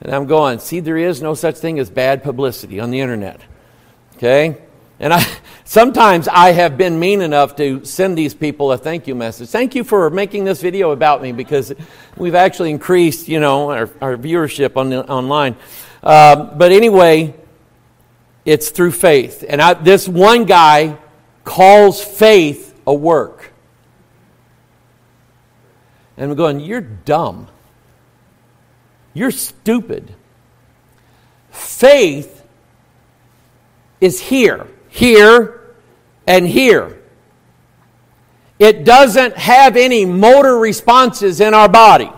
And 0.00 0.14
I'm 0.14 0.26
going, 0.26 0.60
see, 0.60 0.78
there 0.78 0.96
is 0.96 1.20
no 1.20 1.34
such 1.34 1.56
thing 1.56 1.80
as 1.80 1.90
bad 1.90 2.22
publicity 2.22 2.78
on 2.78 2.92
the 2.92 3.00
internet. 3.00 3.40
Okay? 4.14 4.56
And 5.00 5.12
I 5.12 5.26
sometimes 5.64 6.28
I 6.28 6.52
have 6.52 6.78
been 6.78 7.00
mean 7.00 7.20
enough 7.20 7.56
to 7.56 7.84
send 7.84 8.16
these 8.16 8.32
people 8.32 8.70
a 8.70 8.78
thank 8.78 9.08
you 9.08 9.16
message. 9.16 9.48
Thank 9.48 9.74
you 9.74 9.82
for 9.82 10.08
making 10.08 10.44
this 10.44 10.62
video 10.62 10.92
about 10.92 11.20
me 11.20 11.32
because 11.32 11.74
we've 12.16 12.36
actually 12.36 12.70
increased, 12.70 13.26
you 13.26 13.40
know, 13.40 13.72
our, 13.72 13.90
our 14.00 14.16
viewership 14.16 14.76
on 14.76 14.90
the, 14.90 15.04
online. 15.04 15.56
Um, 16.08 16.52
but 16.56 16.72
anyway, 16.72 17.34
it's 18.46 18.70
through 18.70 18.92
faith. 18.92 19.44
And 19.46 19.60
I, 19.60 19.74
this 19.74 20.08
one 20.08 20.46
guy 20.46 20.96
calls 21.44 22.02
faith 22.02 22.80
a 22.86 22.94
work. 22.94 23.52
And 26.16 26.30
I'm 26.30 26.36
going, 26.36 26.60
You're 26.60 26.80
dumb. 26.80 27.48
You're 29.12 29.30
stupid. 29.30 30.14
Faith 31.50 32.42
is 34.00 34.18
here, 34.18 34.66
here, 34.88 35.60
and 36.26 36.46
here. 36.46 37.02
It 38.58 38.84
doesn't 38.84 39.36
have 39.36 39.76
any 39.76 40.06
motor 40.06 40.56
responses 40.56 41.40
in 41.40 41.52
our 41.52 41.68
body. 41.68 42.10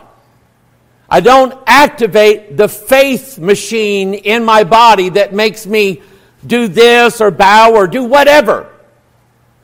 I 1.11 1.21
don't 1.21 1.59
activate 1.67 2.57
the 2.57 2.69
faith 2.69 3.39
machine 3.39 4.15
in 4.15 4.45
my 4.45 4.63
body 4.63 5.09
that 5.11 5.35
makes 5.35 5.67
me 5.67 6.03
do 6.47 6.69
this 6.69 7.21
or 7.21 7.31
bow 7.31 7.75
or 7.75 7.87
do 7.87 8.05
whatever. 8.05 8.73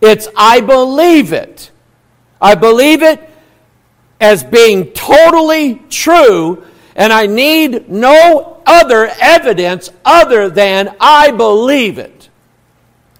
It's 0.00 0.28
I 0.36 0.60
believe 0.60 1.32
it. 1.32 1.70
I 2.40 2.54
believe 2.54 3.02
it 3.02 3.30
as 4.20 4.42
being 4.42 4.92
totally 4.92 5.76
true, 5.88 6.64
and 6.94 7.12
I 7.12 7.26
need 7.26 7.88
no 7.88 8.62
other 8.66 9.10
evidence 9.20 9.90
other 10.04 10.48
than 10.48 10.96
I 11.00 11.30
believe 11.30 11.98
it. 11.98 12.15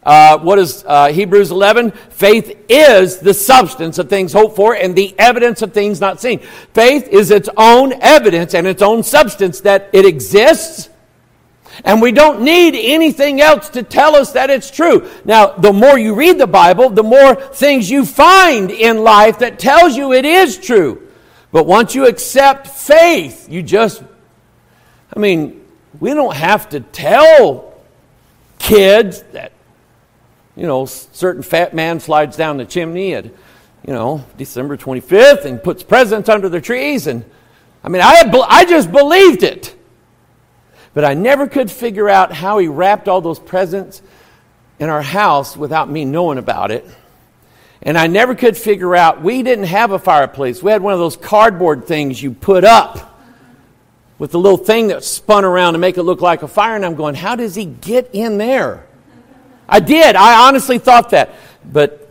Uh, 0.06 0.38
what 0.38 0.56
is 0.56 0.84
uh, 0.86 1.08
Hebrews 1.08 1.50
11? 1.50 1.90
Faith 1.90 2.56
is 2.68 3.18
the 3.18 3.34
substance 3.34 3.98
of 3.98 4.08
things 4.08 4.32
hoped 4.32 4.54
for 4.54 4.72
and 4.72 4.94
the 4.94 5.12
evidence 5.18 5.62
of 5.62 5.72
things 5.72 6.00
not 6.00 6.20
seen. 6.20 6.38
Faith 6.72 7.08
is 7.08 7.32
its 7.32 7.48
own 7.56 7.92
evidence 8.00 8.54
and 8.54 8.68
its 8.68 8.82
own 8.82 9.02
substance 9.02 9.62
that 9.62 9.90
it 9.92 10.06
exists. 10.06 10.90
And 11.84 12.00
we 12.00 12.12
don't 12.12 12.42
need 12.42 12.76
anything 12.76 13.40
else 13.40 13.68
to 13.70 13.82
tell 13.82 14.14
us 14.14 14.30
that 14.32 14.48
it's 14.48 14.70
true. 14.70 15.10
Now, 15.24 15.48
the 15.48 15.72
more 15.72 15.98
you 15.98 16.14
read 16.14 16.38
the 16.38 16.46
Bible, 16.46 16.88
the 16.88 17.02
more 17.02 17.34
things 17.34 17.90
you 17.90 18.06
find 18.06 18.70
in 18.70 19.02
life 19.02 19.40
that 19.40 19.58
tells 19.58 19.96
you 19.96 20.12
it 20.12 20.24
is 20.24 20.56
true. 20.56 21.02
But 21.50 21.66
once 21.66 21.96
you 21.96 22.06
accept 22.06 22.68
faith, 22.68 23.48
you 23.50 23.60
just, 23.60 24.04
I 25.14 25.18
mean, 25.18 25.64
we 25.98 26.14
don't 26.14 26.36
have 26.36 26.68
to 26.68 26.80
tell 26.80 27.74
kids 28.60 29.22
that 29.32 29.50
you 30.56 30.66
know, 30.66 30.86
certain 30.86 31.42
fat 31.42 31.74
man 31.74 32.00
slides 32.00 32.36
down 32.36 32.56
the 32.56 32.64
chimney 32.64 33.14
at, 33.14 33.26
you 33.26 33.92
know, 33.92 34.24
December 34.38 34.76
25th 34.76 35.44
and 35.44 35.62
puts 35.62 35.82
presents 35.82 36.28
under 36.28 36.48
the 36.48 36.60
trees. 36.60 37.06
And 37.06 37.24
I 37.84 37.88
mean, 37.88 38.02
I, 38.02 38.24
I 38.48 38.64
just 38.64 38.90
believed 38.90 39.42
it. 39.42 39.74
But 40.94 41.04
I 41.04 41.12
never 41.12 41.46
could 41.46 41.70
figure 41.70 42.08
out 42.08 42.32
how 42.32 42.56
he 42.56 42.68
wrapped 42.68 43.06
all 43.06 43.20
those 43.20 43.38
presents 43.38 44.00
in 44.78 44.88
our 44.88 45.02
house 45.02 45.54
without 45.56 45.90
me 45.90 46.06
knowing 46.06 46.38
about 46.38 46.70
it. 46.70 46.86
And 47.82 47.98
I 47.98 48.06
never 48.06 48.34
could 48.34 48.56
figure 48.56 48.96
out, 48.96 49.22
we 49.22 49.42
didn't 49.42 49.66
have 49.66 49.92
a 49.92 49.98
fireplace. 49.98 50.62
We 50.62 50.72
had 50.72 50.80
one 50.80 50.94
of 50.94 50.98
those 50.98 51.16
cardboard 51.16 51.86
things 51.86 52.22
you 52.22 52.32
put 52.32 52.64
up 52.64 53.20
with 54.18 54.32
the 54.32 54.38
little 54.38 54.56
thing 54.56 54.88
that 54.88 55.04
spun 55.04 55.44
around 55.44 55.74
to 55.74 55.78
make 55.78 55.98
it 55.98 56.02
look 56.02 56.22
like 56.22 56.42
a 56.42 56.48
fire. 56.48 56.74
And 56.74 56.84
I'm 56.84 56.94
going, 56.94 57.14
how 57.14 57.36
does 57.36 57.54
he 57.54 57.66
get 57.66 58.10
in 58.14 58.38
there? 58.38 58.86
I 59.68 59.80
did. 59.80 60.16
I 60.16 60.46
honestly 60.48 60.78
thought 60.78 61.10
that. 61.10 61.30
But, 61.64 62.08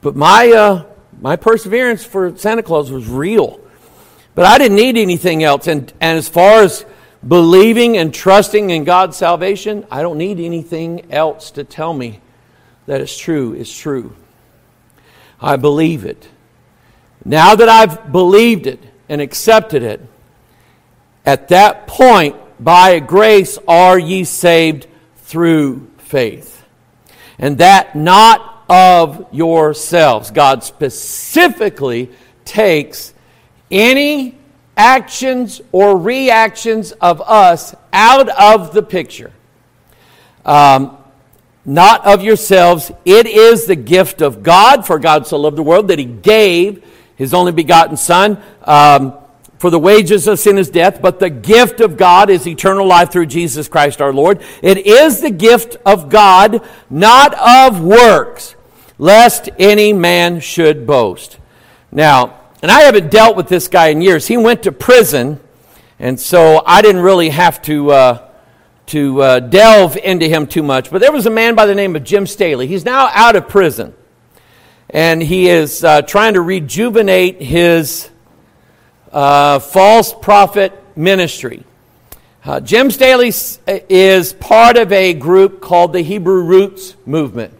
but 0.00 0.16
my, 0.16 0.50
uh, 0.50 0.84
my 1.20 1.36
perseverance 1.36 2.04
for 2.04 2.36
Santa 2.36 2.62
Claus 2.62 2.90
was 2.90 3.08
real. 3.08 3.60
But 4.34 4.46
I 4.46 4.58
didn't 4.58 4.76
need 4.76 4.96
anything 4.98 5.42
else. 5.42 5.66
And, 5.66 5.92
and 6.00 6.18
as 6.18 6.28
far 6.28 6.62
as 6.62 6.84
believing 7.26 7.96
and 7.96 8.12
trusting 8.12 8.70
in 8.70 8.84
God's 8.84 9.16
salvation, 9.16 9.86
I 9.90 10.02
don't 10.02 10.18
need 10.18 10.40
anything 10.40 11.10
else 11.12 11.52
to 11.52 11.64
tell 11.64 11.92
me 11.92 12.20
that 12.86 13.00
it's 13.00 13.16
true. 13.16 13.54
It's 13.54 13.76
true. 13.76 14.14
I 15.40 15.56
believe 15.56 16.04
it. 16.04 16.28
Now 17.24 17.54
that 17.54 17.68
I've 17.68 18.12
believed 18.12 18.66
it 18.66 18.80
and 19.08 19.20
accepted 19.20 19.82
it, 19.82 20.00
at 21.24 21.48
that 21.48 21.86
point, 21.86 22.36
by 22.60 23.00
grace 23.00 23.58
are 23.66 23.98
ye 23.98 24.24
saved 24.24 24.86
through 25.16 25.90
faith. 25.98 26.55
And 27.38 27.58
that 27.58 27.94
not 27.94 28.64
of 28.68 29.26
yourselves. 29.32 30.30
God 30.30 30.64
specifically 30.64 32.10
takes 32.44 33.14
any 33.70 34.36
actions 34.76 35.60
or 35.72 35.96
reactions 35.96 36.92
of 36.92 37.20
us 37.22 37.74
out 37.92 38.28
of 38.28 38.72
the 38.72 38.82
picture. 38.82 39.32
Um, 40.44 40.96
not 41.64 42.06
of 42.06 42.22
yourselves. 42.22 42.92
It 43.04 43.26
is 43.26 43.66
the 43.66 43.76
gift 43.76 44.20
of 44.22 44.42
God, 44.42 44.86
for 44.86 44.98
God 44.98 45.26
so 45.26 45.38
loved 45.38 45.56
the 45.56 45.62
world 45.62 45.88
that 45.88 45.98
he 45.98 46.04
gave 46.04 46.84
his 47.16 47.34
only 47.34 47.52
begotten 47.52 47.96
Son. 47.96 48.40
Um, 48.62 49.14
for 49.58 49.70
the 49.70 49.78
wages 49.78 50.26
of 50.26 50.38
sin 50.38 50.58
is 50.58 50.68
death, 50.68 51.00
but 51.00 51.18
the 51.18 51.30
gift 51.30 51.80
of 51.80 51.96
God 51.96 52.28
is 52.28 52.46
eternal 52.46 52.86
life 52.86 53.10
through 53.10 53.26
Jesus 53.26 53.68
Christ 53.68 54.00
our 54.00 54.12
Lord. 54.12 54.42
It 54.62 54.86
is 54.86 55.20
the 55.20 55.30
gift 55.30 55.76
of 55.86 56.10
God, 56.10 56.66
not 56.90 57.34
of 57.34 57.82
works, 57.82 58.54
lest 58.98 59.48
any 59.58 59.92
man 59.92 60.40
should 60.40 60.86
boast. 60.86 61.38
Now, 61.90 62.40
and 62.60 62.70
I 62.70 62.80
haven't 62.82 63.10
dealt 63.10 63.36
with 63.36 63.48
this 63.48 63.68
guy 63.68 63.88
in 63.88 64.02
years. 64.02 64.26
He 64.26 64.36
went 64.36 64.64
to 64.64 64.72
prison, 64.72 65.40
and 65.98 66.20
so 66.20 66.62
I 66.66 66.82
didn't 66.82 67.02
really 67.02 67.30
have 67.30 67.62
to. 67.62 67.90
Uh, 67.90 68.22
to 68.86 69.20
uh, 69.20 69.40
delve 69.40 69.96
into 69.96 70.28
him 70.28 70.46
too 70.46 70.62
much, 70.62 70.92
but 70.92 71.00
there 71.00 71.10
was 71.10 71.26
a 71.26 71.30
man 71.30 71.56
by 71.56 71.66
the 71.66 71.74
name 71.74 71.96
of 71.96 72.04
Jim 72.04 72.24
Staley. 72.24 72.68
He's 72.68 72.84
now 72.84 73.10
out 73.12 73.34
of 73.34 73.48
prison, 73.48 73.94
and 74.88 75.20
he 75.20 75.48
is 75.48 75.82
uh, 75.82 76.02
trying 76.02 76.34
to 76.34 76.40
rejuvenate 76.40 77.42
his 77.42 78.08
uh, 79.16 79.58
false 79.58 80.12
prophet 80.12 80.78
ministry. 80.94 81.64
Uh, 82.44 82.60
Jim 82.60 82.90
Staley 82.90 83.32
is 83.66 84.34
part 84.34 84.76
of 84.76 84.92
a 84.92 85.14
group 85.14 85.62
called 85.62 85.94
the 85.94 86.02
Hebrew 86.02 86.42
Roots 86.42 86.96
Movement. 87.06 87.54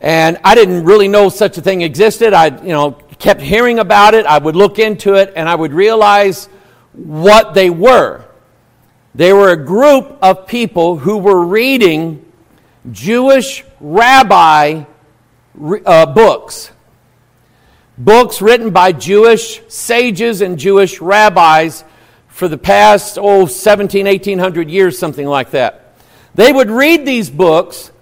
And 0.00 0.38
I 0.42 0.54
didn't 0.54 0.84
really 0.84 1.06
know 1.06 1.28
such 1.28 1.58
a 1.58 1.60
thing 1.60 1.82
existed. 1.82 2.32
I, 2.32 2.46
you 2.46 2.70
know, 2.70 2.92
kept 3.18 3.42
hearing 3.42 3.78
about 3.78 4.14
it. 4.14 4.24
I 4.24 4.38
would 4.38 4.56
look 4.56 4.78
into 4.78 5.14
it 5.16 5.34
and 5.36 5.50
I 5.50 5.54
would 5.54 5.74
realize 5.74 6.46
what 6.94 7.52
they 7.52 7.68
were. 7.68 8.24
They 9.14 9.34
were 9.34 9.50
a 9.50 9.62
group 9.62 10.16
of 10.22 10.46
people 10.46 10.96
who 10.96 11.18
were 11.18 11.44
reading 11.44 12.24
Jewish 12.90 13.64
rabbi 13.80 14.84
uh, 15.84 16.06
books. 16.06 16.72
Books 17.98 18.40
written 18.40 18.70
by 18.70 18.92
Jewish 18.92 19.60
sages 19.68 20.40
and 20.40 20.58
Jewish 20.58 21.00
rabbis 21.00 21.84
for 22.28 22.48
the 22.48 22.58
past, 22.58 23.18
oh, 23.20 23.46
17, 23.46 24.06
1800 24.06 24.70
years, 24.70 24.98
something 24.98 25.26
like 25.26 25.50
that. 25.50 25.94
They 26.34 26.52
would 26.52 26.70
read 26.70 27.04
these 27.04 27.28
books, 27.28 27.92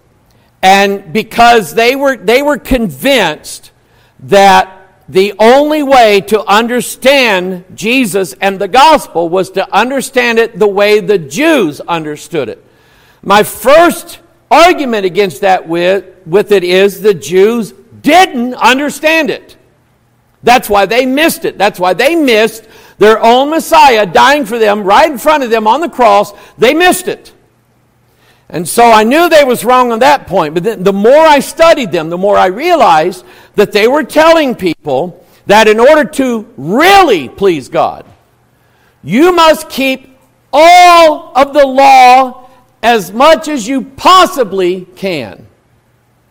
and 0.63 1.13
because 1.13 1.75
they 1.75 1.97
were, 1.97 2.17
they 2.17 2.41
were 2.41 2.59
convinced 2.59 3.73
that 4.21 4.77
the 5.09 5.35
only 5.41 5.83
way 5.83 6.21
to 6.21 6.45
understand 6.45 7.65
Jesus 7.75 8.33
and 8.35 8.61
the 8.61 8.69
gospel 8.69 9.29
was 9.29 9.51
to 9.51 9.75
understand 9.75 10.39
it 10.39 10.57
the 10.57 10.69
way 10.69 11.01
the 11.01 11.19
Jews 11.19 11.81
understood 11.81 12.49
it. 12.49 12.65
My 13.23 13.43
first 13.43 14.21
argument 14.53 15.05
against 15.05 15.41
that 15.41 15.67
with, 15.69 16.05
with 16.27 16.53
it 16.53 16.63
is 16.63 17.01
the 17.01 17.15
Jews 17.15 17.73
didn't 18.03 18.55
understand 18.55 19.31
it. 19.31 19.57
That's 20.43 20.71
why 20.71 20.87
they 20.87 21.07
missed 21.07 21.45
it. 21.45 21.59
That's 21.59 21.79
why 21.79 21.95
they 21.95 22.17
missed 22.17 22.67
their 22.99 23.23
own 23.23 23.51
Messiah 23.51 24.07
dying 24.07 24.47
for 24.47 24.59
them 24.59 24.85
right 24.85 25.11
in 25.11 25.19
front 25.19 25.43
of 25.43 25.51
them 25.51 25.67
on 25.67 25.81
the 25.81 25.89
cross. 25.89 26.33
They 26.59 26.75
missed 26.75 27.09
it. 27.09 27.33
And 28.49 28.69
so 28.69 28.91
I 28.91 29.05
knew 29.05 29.29
they 29.29 29.45
was 29.45 29.65
wrong 29.65 29.93
on 29.93 30.01
that 30.01 30.27
point. 30.27 30.55
But 30.55 30.85
the 30.85 30.93
more 30.93 31.21
I 31.21 31.39
studied 31.39 31.93
them, 31.93 32.11
the 32.11 32.19
more 32.19 32.37
I 32.37 32.47
realized 32.47 33.25
that 33.55 33.73
they 33.73 33.87
were 33.87 34.03
telling 34.03 34.55
people 34.55 35.25
that 35.47 35.69
in 35.69 35.79
order 35.79 36.05
to 36.05 36.53
really 36.57 37.29
please 37.29 37.69
God, 37.69 38.05
you 39.03 39.33
must 39.33 39.69
keep 39.71 40.19
all 40.53 41.33
of 41.37 41.53
the 41.55 41.67
law 41.67 42.49
as 42.83 43.13
much 43.13 43.47
as 43.47 43.69
you 43.69 43.83
possibly 43.83 44.85
can. 44.97 45.47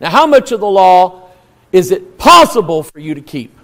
Now, 0.00 0.10
how 0.10 0.26
much 0.26 0.52
of 0.52 0.60
the 0.60 0.66
law 0.66 1.30
is 1.72 1.90
it 1.90 2.18
possible 2.18 2.82
for 2.82 2.98
you 2.98 3.14
to 3.14 3.20
keep? 3.20 3.56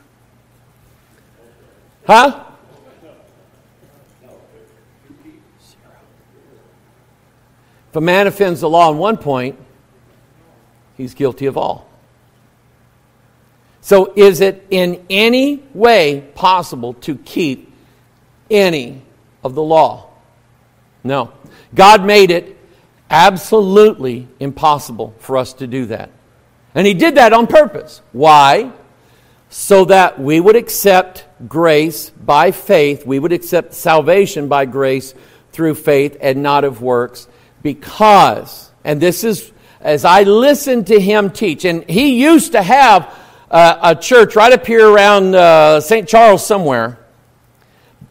Huh? 2.06 2.44
If 7.90 7.96
a 7.96 8.00
man 8.00 8.26
offends 8.26 8.60
the 8.60 8.68
law 8.68 8.90
on 8.90 8.98
one 8.98 9.16
point, 9.16 9.58
he's 10.96 11.14
guilty 11.14 11.46
of 11.46 11.56
all. 11.56 11.88
So, 13.80 14.12
is 14.16 14.40
it 14.40 14.66
in 14.70 15.04
any 15.08 15.62
way 15.72 16.28
possible 16.34 16.94
to 16.94 17.16
keep 17.16 17.72
any 18.50 19.02
of 19.44 19.54
the 19.54 19.62
law? 19.62 20.10
No. 21.04 21.32
God 21.74 22.04
made 22.04 22.30
it 22.30 22.56
absolutely 23.10 24.26
impossible 24.40 25.14
for 25.18 25.36
us 25.36 25.52
to 25.54 25.66
do 25.66 25.86
that. 25.86 26.10
And 26.74 26.86
He 26.86 26.94
did 26.94 27.14
that 27.14 27.32
on 27.32 27.46
purpose. 27.46 28.02
Why? 28.12 28.72
So 29.48 29.84
that 29.86 30.18
we 30.20 30.40
would 30.40 30.56
accept 30.56 31.25
grace 31.48 32.10
by 32.10 32.50
faith, 32.50 33.06
we 33.06 33.18
would 33.18 33.32
accept 33.32 33.74
salvation 33.74 34.48
by 34.48 34.64
grace 34.64 35.14
through 35.52 35.74
faith 35.74 36.16
and 36.20 36.42
not 36.42 36.64
of 36.64 36.82
works 36.82 37.28
because, 37.62 38.70
and 38.84 39.00
this 39.00 39.24
is 39.24 39.52
as 39.80 40.04
I 40.04 40.22
listened 40.22 40.88
to 40.88 40.98
him 40.98 41.30
teach, 41.30 41.64
and 41.64 41.88
he 41.88 42.20
used 42.20 42.52
to 42.52 42.62
have 42.62 43.14
uh, 43.50 43.78
a 43.82 43.94
church 43.94 44.34
right 44.34 44.52
up 44.52 44.66
here 44.66 44.88
around 44.88 45.34
uh, 45.34 45.80
St. 45.80 46.08
Charles 46.08 46.44
somewhere, 46.44 46.98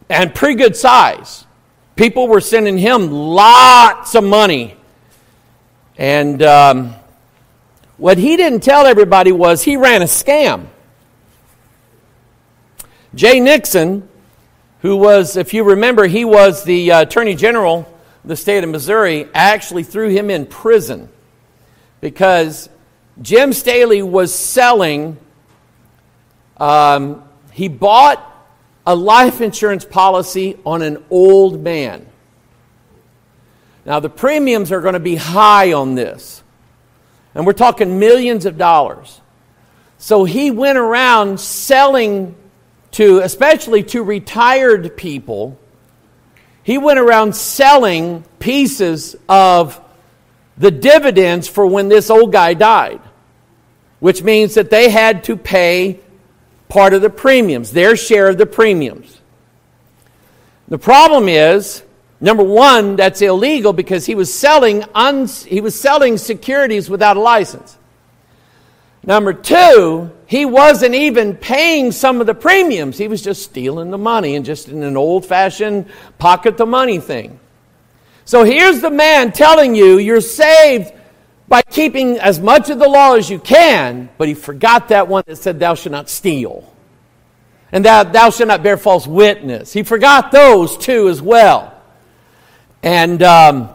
and 0.09 0.33
pretty 0.33 0.55
good 0.55 0.75
size. 0.75 1.45
People 1.95 2.27
were 2.27 2.41
sending 2.41 2.77
him 2.77 3.11
lots 3.11 4.15
of 4.15 4.23
money. 4.23 4.77
And 5.97 6.41
um, 6.43 6.95
what 7.97 8.17
he 8.17 8.37
didn't 8.37 8.61
tell 8.61 8.85
everybody 8.85 9.31
was 9.31 9.63
he 9.63 9.77
ran 9.77 10.01
a 10.01 10.05
scam. 10.05 10.67
Jay 13.15 13.39
Nixon, 13.39 14.07
who 14.81 14.97
was, 14.97 15.37
if 15.37 15.53
you 15.53 15.63
remember, 15.63 16.05
he 16.05 16.25
was 16.25 16.65
the 16.65 16.91
uh, 16.91 17.01
Attorney 17.03 17.33
General 17.33 17.79
of 18.23 18.27
the 18.27 18.35
state 18.35 18.61
of 18.63 18.69
Missouri 18.69 19.29
actually 19.33 19.83
threw 19.83 20.09
him 20.09 20.29
in 20.29 20.45
prison 20.45 21.07
because 22.01 22.67
Jim 23.21 23.53
Staley 23.53 24.01
was 24.01 24.35
selling, 24.35 25.17
um, 26.57 27.23
he 27.53 27.69
bought 27.69 28.21
a 28.85 28.93
life 28.93 29.39
insurance 29.39 29.85
policy 29.85 30.57
on 30.65 30.81
an 30.81 31.03
old 31.09 31.63
man. 31.63 32.05
Now, 33.85 34.01
the 34.01 34.09
premiums 34.09 34.73
are 34.73 34.81
going 34.81 34.93
to 34.93 34.99
be 34.99 35.15
high 35.15 35.71
on 35.71 35.95
this, 35.95 36.43
and 37.33 37.45
we're 37.45 37.53
talking 37.53 37.97
millions 37.97 38.45
of 38.45 38.57
dollars. 38.57 39.21
So 39.99 40.25
he 40.25 40.51
went 40.51 40.77
around 40.77 41.39
selling 41.39 42.35
to, 42.95 43.19
especially 43.19 43.83
to 43.83 44.03
retired 44.03 44.97
people, 44.97 45.57
he 46.63 46.77
went 46.77 46.99
around 46.99 47.35
selling 47.35 48.23
pieces 48.39 49.15
of 49.29 49.79
the 50.57 50.71
dividends 50.71 51.47
for 51.47 51.65
when 51.65 51.87
this 51.87 52.09
old 52.09 52.31
guy 52.31 52.53
died, 52.53 53.01
which 53.99 54.23
means 54.23 54.55
that 54.55 54.69
they 54.69 54.89
had 54.89 55.23
to 55.25 55.37
pay 55.37 55.99
part 56.67 56.93
of 56.93 57.01
the 57.01 57.09
premiums, 57.09 57.71
their 57.71 57.95
share 57.95 58.27
of 58.27 58.37
the 58.37 58.45
premiums. 58.45 59.21
The 60.67 60.77
problem 60.77 61.29
is 61.29 61.83
Number 62.21 62.43
one, 62.43 62.95
that's 62.95 63.21
illegal 63.21 63.73
because 63.73 64.05
he 64.05 64.15
was 64.15 64.33
selling, 64.33 64.83
he 65.45 65.61
was 65.61 65.79
selling 65.79 66.17
securities 66.17 66.89
without 66.89 67.17
a 67.17 67.19
license. 67.19 67.77
Number 69.03 69.33
two, 69.33 70.11
he 70.27 70.45
wasn't 70.45 70.95
even 70.95 71.35
paying 71.35 71.91
some 71.91 72.19
of 72.19 72.27
the 72.27 72.33
premiums. 72.33 72.97
He 72.97 73.07
was 73.07 73.21
just 73.21 73.43
stealing 73.43 73.91
the 73.91 73.97
money 73.97 74.35
and 74.35 74.43
just 74.43 74.67
in 74.69 74.81
an 74.83 74.97
old 74.97 75.25
fashioned 75.25 75.85
pocket 76.17 76.57
the 76.57 76.65
money 76.65 76.99
thing. 76.99 77.39
So 78.25 78.43
here's 78.43 78.81
the 78.81 78.89
man 78.89 79.31
telling 79.31 79.75
you 79.75 79.99
you're 79.99 80.21
saved 80.21 80.91
by 81.47 81.61
keeping 81.61 82.17
as 82.17 82.39
much 82.39 82.71
of 82.71 82.79
the 82.79 82.89
law 82.89 83.13
as 83.13 83.29
you 83.29 83.37
can, 83.37 84.09
but 84.17 84.27
he 84.27 84.33
forgot 84.33 84.89
that 84.89 85.07
one 85.07 85.23
that 85.27 85.35
said, 85.35 85.59
Thou 85.59 85.75
shalt 85.75 85.91
not 85.91 86.09
steal. 86.09 86.71
And 87.71 87.85
that 87.85 88.13
thou 88.13 88.31
shalt 88.31 88.47
not 88.47 88.63
bear 88.63 88.77
false 88.77 89.05
witness. 89.05 89.73
He 89.73 89.83
forgot 89.83 90.31
those 90.31 90.75
two 90.77 91.07
as 91.09 91.21
well. 91.21 91.71
And 92.81 93.21
um, 93.21 93.69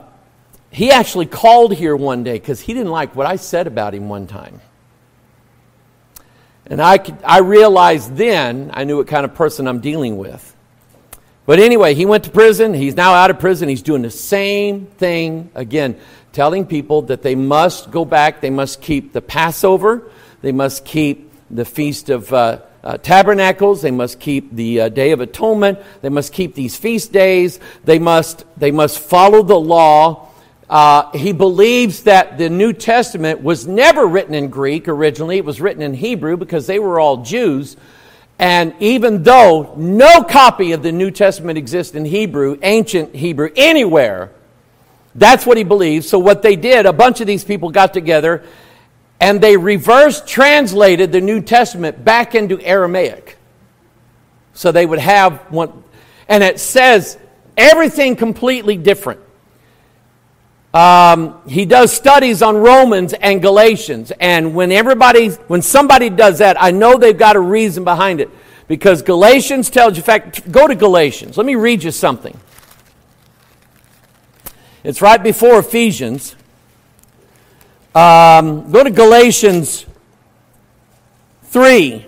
he 0.71 0.91
actually 0.91 1.27
called 1.27 1.75
here 1.75 1.95
one 1.95 2.25
day 2.25 2.35
because 2.35 2.61
he 2.61 2.75
didn't 2.75 2.91
like 2.91 3.15
what 3.15 3.27
I 3.27 3.37
said 3.37 3.67
about 3.69 3.95
him 3.95 4.09
one 4.09 4.27
time. 4.27 4.61
And 6.67 6.81
I, 6.81 6.99
could, 6.99 7.17
I 7.25 7.39
realized 7.39 8.17
then, 8.17 8.71
I 8.73 8.85
knew 8.85 8.99
what 8.99 9.09
kind 9.09 9.25
of 9.25 9.35
person 9.35 9.67
I'm 9.67 9.81
dealing 9.81 10.19
with. 10.19 10.55
But 11.47 11.59
anyway, 11.59 11.95
he 11.95 12.07
went 12.07 12.25
to 12.25 12.31
prison. 12.31 12.75
He's 12.75 12.95
now 12.95 13.13
out 13.13 13.31
of 13.31 13.41
prison. 13.41 13.69
He's 13.69 13.83
doing 13.83 14.03
the 14.03 14.11
same 14.11 14.87
thing 14.87 15.51
again, 15.55 15.99
telling 16.33 16.67
people 16.67 17.03
that 17.03 17.23
they 17.23 17.35
must 17.35 17.91
go 17.91 18.05
back, 18.05 18.41
they 18.41 18.51
must 18.51 18.81
keep 18.81 19.13
the 19.13 19.21
Passover, 19.21 20.11
they 20.43 20.53
must 20.53 20.85
keep 20.85 21.33
the 21.51 21.65
Feast 21.65 22.09
of 22.09 22.33
uh, 22.33 22.61
uh, 22.85 22.99
Tabernacles, 22.99 23.83
they 23.83 23.91
must 23.91 24.21
keep 24.21 24.55
the 24.55 24.83
uh, 24.83 24.89
Day 24.89 25.11
of 25.11 25.21
Atonement, 25.21 25.79
they 26.03 26.09
must 26.09 26.33
keep 26.33 26.55
these 26.55 26.77
feast 26.77 27.13
days, 27.13 27.59
they 27.85 27.99
must, 27.99 28.45
they 28.57 28.71
must 28.71 28.99
follow 28.99 29.43
the 29.43 29.59
law 29.59 30.30
uh, 30.71 31.11
he 31.12 31.33
believes 31.33 32.05
that 32.05 32.39
the 32.39 32.49
New 32.49 32.73
Testament 32.73 33.43
was 33.43 33.66
never 33.66 34.07
written 34.07 34.35
in 34.35 34.49
Greek 34.49 34.89
originally, 34.89 35.37
it 35.37 35.45
was 35.45 35.61
written 35.61 35.83
in 35.83 35.93
Hebrew 35.93 36.37
because 36.37 36.66
they 36.66 36.79
were 36.79 36.99
all 36.99 37.18
Jews. 37.18 37.77
And 38.39 38.73
even 38.81 39.23
though 39.23 39.75
no 39.77 40.23
copy 40.23 40.73
of 40.73 40.83
the 40.83 40.93
New 40.93 41.11
Testament 41.11 41.59
exists 41.59 41.95
in 41.95 42.07
Hebrew, 42.07 42.57
ancient 42.62 43.14
Hebrew, 43.14 43.51
anywhere, 43.55 44.31
that's 45.14 45.45
what 45.45 45.59
he 45.59 45.64
believes. 45.64 46.09
So, 46.09 46.18
what 46.18 46.41
they 46.41 46.57
did, 46.57 46.87
a 46.87 46.93
bunch 46.93 47.21
of 47.21 47.27
these 47.27 47.45
people 47.45 47.71
got 47.71 47.93
together 47.93 48.45
and 49.21 49.41
they 49.41 49.57
reverse 49.57 50.23
translated 50.25 51.12
the 51.12 51.21
New 51.21 51.43
Testament 51.43 52.03
back 52.03 52.35
into 52.35 52.59
Aramaic. 52.61 53.37
So 54.55 54.73
they 54.73 54.87
would 54.87 54.99
have 54.99 55.39
one, 55.51 55.85
and 56.29 56.43
it 56.43 56.59
says 56.59 57.18
everything 57.57 58.16
completely 58.16 58.77
different. 58.77 59.21
Um, 60.73 61.41
he 61.49 61.66
does 61.66 61.93
studies 61.93 62.43
on 62.43 62.57
Romans 62.57 63.12
and 63.12 63.43
Galatians. 63.43 64.12
And 64.21 64.55
when 64.55 64.71
everybody, 64.71 65.31
when 65.49 65.62
somebody 65.62 66.11
does 66.11 66.39
that, 66.39 66.57
I 66.62 66.71
know 66.71 66.97
they've 66.97 67.16
got 67.16 67.37
a 67.37 67.41
reason 67.41 67.85
behind 67.85 68.21
it. 68.21 68.31
Because 68.68 69.03
Galatians 69.03 69.68
tells 69.68 69.95
you, 69.95 70.01
in 70.01 70.05
fact, 70.05 70.51
go 70.53 70.68
to 70.68 70.77
Galatians. 70.77 71.37
Let 71.37 71.45
me 71.45 71.57
read 71.57 71.83
you 71.83 71.91
something. 71.91 72.39
It's 74.85 75.03
right 75.03 75.21
before 75.21 75.59
Ephesians. 75.59 76.37
Um, 77.95 78.71
go 78.71 78.85
to 78.85 78.91
Galatians 78.91 79.87
3, 81.45 82.07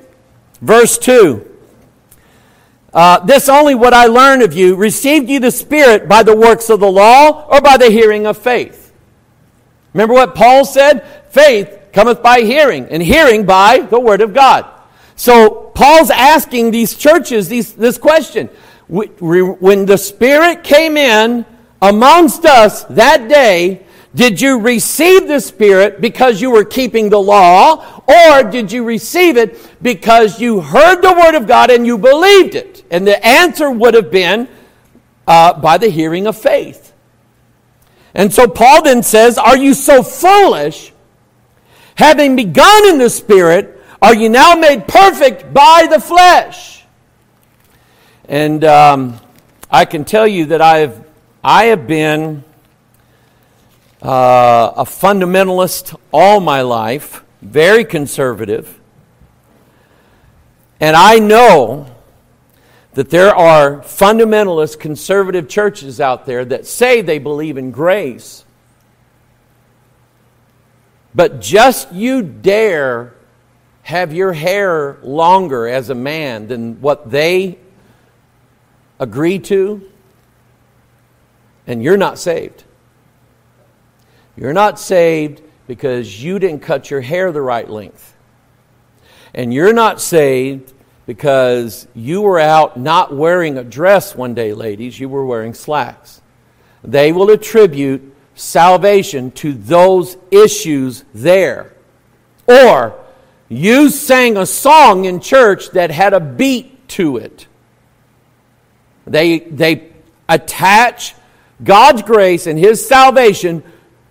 verse 0.60 0.96
2. 0.98 1.51
Uh, 2.92 3.18
this 3.20 3.48
only 3.48 3.74
what 3.74 3.94
I 3.94 4.06
learned 4.06 4.42
of 4.42 4.52
you. 4.52 4.76
Received 4.76 5.30
you 5.30 5.40
the 5.40 5.50
Spirit 5.50 6.08
by 6.08 6.22
the 6.22 6.36
works 6.36 6.68
of 6.68 6.80
the 6.80 6.90
law 6.90 7.46
or 7.46 7.60
by 7.60 7.76
the 7.76 7.90
hearing 7.90 8.26
of 8.26 8.36
faith? 8.36 8.92
Remember 9.94 10.14
what 10.14 10.34
Paul 10.34 10.64
said? 10.64 11.06
Faith 11.30 11.78
cometh 11.92 12.22
by 12.22 12.40
hearing, 12.40 12.86
and 12.86 13.02
hearing 13.02 13.44
by 13.44 13.78
the 13.78 14.00
Word 14.00 14.20
of 14.20 14.34
God. 14.34 14.66
So 15.16 15.70
Paul's 15.74 16.10
asking 16.10 16.70
these 16.70 16.94
churches 16.94 17.48
these, 17.48 17.74
this 17.74 17.98
question. 17.98 18.48
When 18.88 19.86
the 19.86 19.96
Spirit 19.96 20.64
came 20.64 20.96
in 20.96 21.46
amongst 21.80 22.44
us 22.44 22.84
that 22.84 23.28
day, 23.28 23.86
did 24.14 24.40
you 24.40 24.60
receive 24.60 25.26
the 25.26 25.40
Spirit 25.40 26.00
because 26.00 26.40
you 26.40 26.50
were 26.50 26.64
keeping 26.64 27.08
the 27.08 27.20
law, 27.20 28.02
or 28.06 28.42
did 28.44 28.70
you 28.70 28.84
receive 28.84 29.36
it 29.38 29.58
because 29.80 30.38
you 30.40 30.60
heard 30.60 31.00
the 31.00 31.12
Word 31.12 31.34
of 31.34 31.46
God 31.46 31.70
and 31.70 31.86
you 31.86 31.96
believed 31.96 32.54
it? 32.54 32.84
And 32.90 33.06
the 33.06 33.24
answer 33.24 33.70
would 33.70 33.94
have 33.94 34.10
been 34.10 34.48
uh, 35.26 35.58
by 35.60 35.78
the 35.78 35.88
hearing 35.88 36.26
of 36.26 36.36
faith. 36.36 36.92
And 38.14 38.32
so 38.32 38.46
Paul 38.46 38.82
then 38.82 39.02
says, 39.02 39.38
Are 39.38 39.56
you 39.56 39.72
so 39.72 40.02
foolish? 40.02 40.92
Having 41.94 42.36
begun 42.36 42.88
in 42.88 42.98
the 42.98 43.08
Spirit, 43.08 43.82
are 44.02 44.14
you 44.14 44.28
now 44.28 44.54
made 44.54 44.86
perfect 44.86 45.54
by 45.54 45.86
the 45.90 46.00
flesh? 46.00 46.84
And 48.28 48.62
um, 48.64 49.20
I 49.70 49.84
can 49.86 50.04
tell 50.04 50.26
you 50.26 50.46
that 50.46 50.60
I 50.60 50.78
have, 50.78 51.06
I 51.42 51.64
have 51.66 51.86
been 51.86 52.44
uh, 54.02 54.72
a 54.76 54.84
fundamentalist 54.84 55.96
all 56.12 56.40
my 56.40 56.62
life, 56.62 57.22
very 57.40 57.84
conservative. 57.84 58.80
And 60.80 60.96
I 60.96 61.20
know 61.20 61.86
that 62.94 63.10
there 63.10 63.34
are 63.34 63.78
fundamentalist 63.78 64.80
conservative 64.80 65.48
churches 65.48 66.00
out 66.00 66.26
there 66.26 66.44
that 66.44 66.66
say 66.66 67.00
they 67.00 67.18
believe 67.18 67.56
in 67.56 67.70
grace. 67.70 68.44
But 71.14 71.40
just 71.40 71.92
you 71.92 72.22
dare 72.22 73.14
have 73.82 74.12
your 74.12 74.32
hair 74.32 74.98
longer 75.02 75.68
as 75.68 75.90
a 75.90 75.94
man 75.94 76.48
than 76.48 76.80
what 76.80 77.10
they 77.10 77.58
agree 78.98 79.38
to, 79.38 79.88
and 81.66 81.82
you're 81.82 81.96
not 81.96 82.18
saved. 82.18 82.64
You're 84.36 84.52
not 84.52 84.78
saved 84.78 85.42
because 85.66 86.22
you 86.22 86.38
didn't 86.38 86.60
cut 86.60 86.90
your 86.90 87.00
hair 87.00 87.32
the 87.32 87.42
right 87.42 87.68
length. 87.68 88.16
And 89.34 89.52
you're 89.52 89.72
not 89.72 90.00
saved 90.00 90.72
because 91.06 91.86
you 91.94 92.22
were 92.22 92.38
out 92.38 92.76
not 92.76 93.14
wearing 93.14 93.58
a 93.58 93.64
dress 93.64 94.14
one 94.14 94.34
day, 94.34 94.52
ladies. 94.54 94.98
You 94.98 95.08
were 95.08 95.24
wearing 95.24 95.54
slacks. 95.54 96.20
They 96.84 97.12
will 97.12 97.30
attribute 97.30 98.14
salvation 98.34 99.30
to 99.32 99.52
those 99.52 100.16
issues 100.30 101.04
there. 101.14 101.72
Or 102.46 102.98
you 103.48 103.88
sang 103.88 104.36
a 104.36 104.46
song 104.46 105.04
in 105.04 105.20
church 105.20 105.70
that 105.70 105.90
had 105.90 106.12
a 106.12 106.20
beat 106.20 106.88
to 106.88 107.18
it. 107.18 107.46
They, 109.06 109.40
they 109.40 109.92
attach 110.28 111.14
God's 111.62 112.02
grace 112.02 112.46
and 112.46 112.58
His 112.58 112.86
salvation 112.86 113.62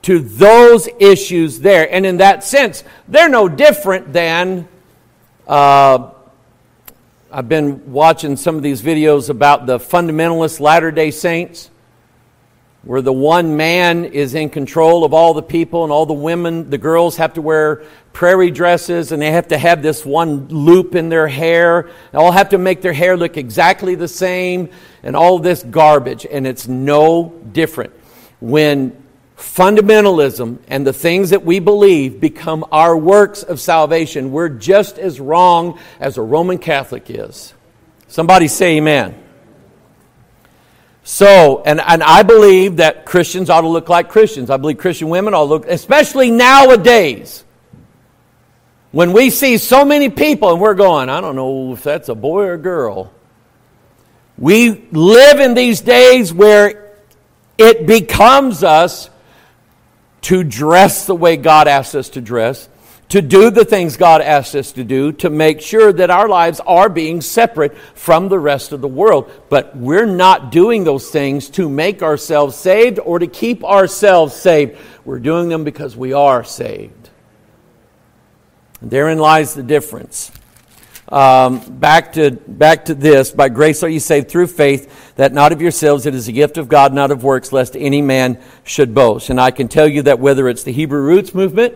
to 0.03 0.19
those 0.19 0.89
issues 0.99 1.59
there. 1.59 1.91
And 1.91 2.05
in 2.05 2.17
that 2.17 2.43
sense, 2.43 2.83
they're 3.07 3.29
no 3.29 3.47
different 3.47 4.13
than. 4.13 4.67
Uh, 5.47 6.11
I've 7.31 7.47
been 7.47 7.93
watching 7.93 8.35
some 8.35 8.57
of 8.57 8.63
these 8.63 8.81
videos 8.81 9.29
about 9.29 9.65
the 9.65 9.79
fundamentalist 9.79 10.59
Latter 10.59 10.91
day 10.91 11.11
Saints, 11.11 11.69
where 12.83 13.01
the 13.01 13.13
one 13.13 13.55
man 13.55 14.05
is 14.05 14.33
in 14.33 14.49
control 14.49 15.05
of 15.05 15.13
all 15.13 15.33
the 15.33 15.43
people, 15.43 15.83
and 15.83 15.93
all 15.93 16.05
the 16.05 16.13
women, 16.13 16.69
the 16.69 16.77
girls 16.77 17.17
have 17.17 17.35
to 17.35 17.41
wear 17.41 17.83
prairie 18.11 18.51
dresses, 18.51 19.11
and 19.11 19.21
they 19.21 19.31
have 19.31 19.47
to 19.49 19.57
have 19.57 19.81
this 19.81 20.05
one 20.05 20.47
loop 20.49 20.95
in 20.95 21.07
their 21.07 21.27
hair. 21.27 21.89
They 22.11 22.17
all 22.17 22.31
have 22.31 22.49
to 22.49 22.57
make 22.57 22.81
their 22.81 22.91
hair 22.91 23.15
look 23.15 23.37
exactly 23.37 23.95
the 23.95 24.07
same, 24.07 24.69
and 25.03 25.15
all 25.15 25.39
this 25.39 25.63
garbage. 25.63 26.25
And 26.25 26.45
it's 26.45 26.67
no 26.67 27.29
different. 27.53 27.93
When 28.41 29.00
fundamentalism 29.41 30.59
and 30.67 30.85
the 30.85 30.93
things 30.93 31.31
that 31.31 31.43
we 31.43 31.59
believe 31.59 32.21
become 32.21 32.63
our 32.71 32.95
works 32.95 33.43
of 33.43 33.59
salvation, 33.59 34.31
we're 34.31 34.49
just 34.49 34.99
as 34.99 35.19
wrong 35.19 35.79
as 35.99 36.17
a 36.17 36.21
Roman 36.21 36.57
Catholic 36.57 37.09
is. 37.09 37.53
Somebody 38.07 38.47
say 38.47 38.77
amen. 38.77 39.17
So, 41.03 41.63
and, 41.65 41.81
and 41.81 42.03
I 42.03 42.23
believe 42.23 42.77
that 42.77 43.05
Christians 43.05 43.49
ought 43.49 43.61
to 43.61 43.67
look 43.67 43.89
like 43.89 44.09
Christians. 44.09 44.49
I 44.49 44.57
believe 44.57 44.77
Christian 44.77 45.09
women 45.09 45.33
ought 45.33 45.39
to 45.39 45.49
look, 45.49 45.67
especially 45.67 46.29
nowadays, 46.29 47.43
when 48.91 49.11
we 49.11 49.31
see 49.31 49.57
so 49.57 49.83
many 49.83 50.09
people 50.09 50.51
and 50.51 50.61
we're 50.61 50.75
going, 50.75 51.09
I 51.09 51.19
don't 51.19 51.35
know 51.35 51.73
if 51.73 51.83
that's 51.83 52.09
a 52.09 52.15
boy 52.15 52.43
or 52.43 52.53
a 52.53 52.57
girl. 52.59 53.11
We 54.37 54.87
live 54.91 55.39
in 55.39 55.55
these 55.55 55.81
days 55.81 56.31
where 56.31 56.93
it 57.57 57.87
becomes 57.87 58.63
us 58.63 59.09
to 60.21 60.43
dress 60.43 61.05
the 61.05 61.15
way 61.15 61.37
God 61.37 61.67
asks 61.67 61.95
us 61.95 62.09
to 62.09 62.21
dress, 62.21 62.69
to 63.09 63.21
do 63.21 63.49
the 63.49 63.65
things 63.65 63.97
God 63.97 64.21
asks 64.21 64.55
us 64.55 64.71
to 64.71 64.85
do 64.85 65.11
to 65.13 65.29
make 65.29 65.59
sure 65.59 65.91
that 65.91 66.09
our 66.09 66.29
lives 66.29 66.61
are 66.65 66.87
being 66.87 67.19
separate 67.19 67.77
from 67.93 68.29
the 68.29 68.39
rest 68.39 68.71
of 68.71 68.79
the 68.79 68.87
world. 68.87 69.29
But 69.49 69.75
we're 69.75 70.05
not 70.05 70.49
doing 70.51 70.85
those 70.85 71.09
things 71.09 71.49
to 71.51 71.67
make 71.67 72.01
ourselves 72.01 72.55
saved 72.55 72.99
or 72.99 73.19
to 73.19 73.27
keep 73.27 73.65
ourselves 73.65 74.33
saved. 74.33 74.77
We're 75.03 75.19
doing 75.19 75.49
them 75.49 75.65
because 75.65 75.97
we 75.97 76.13
are 76.13 76.45
saved. 76.45 77.09
And 78.79 78.89
therein 78.89 79.17
lies 79.17 79.55
the 79.55 79.63
difference. 79.63 80.31
Um, 81.11 81.59
back 81.59 82.13
to 82.13 82.31
back 82.31 82.85
to 82.85 82.95
this. 82.95 83.31
By 83.31 83.49
grace 83.49 83.83
are 83.83 83.89
you 83.89 83.99
saved 83.99 84.29
through 84.29 84.47
faith, 84.47 85.13
that 85.15 85.33
not 85.33 85.51
of 85.51 85.61
yourselves, 85.61 86.05
it 86.05 86.15
is 86.15 86.27
a 86.27 86.31
gift 86.31 86.57
of 86.57 86.69
God, 86.69 86.93
not 86.93 87.11
of 87.11 87.23
works, 87.23 87.51
lest 87.51 87.75
any 87.75 88.01
man 88.01 88.41
should 88.63 88.93
boast. 88.93 89.29
And 89.29 89.39
I 89.39 89.51
can 89.51 89.67
tell 89.67 89.87
you 89.87 90.03
that 90.03 90.19
whether 90.19 90.47
it's 90.47 90.63
the 90.63 90.71
Hebrew 90.71 91.01
roots 91.01 91.33
movement 91.33 91.75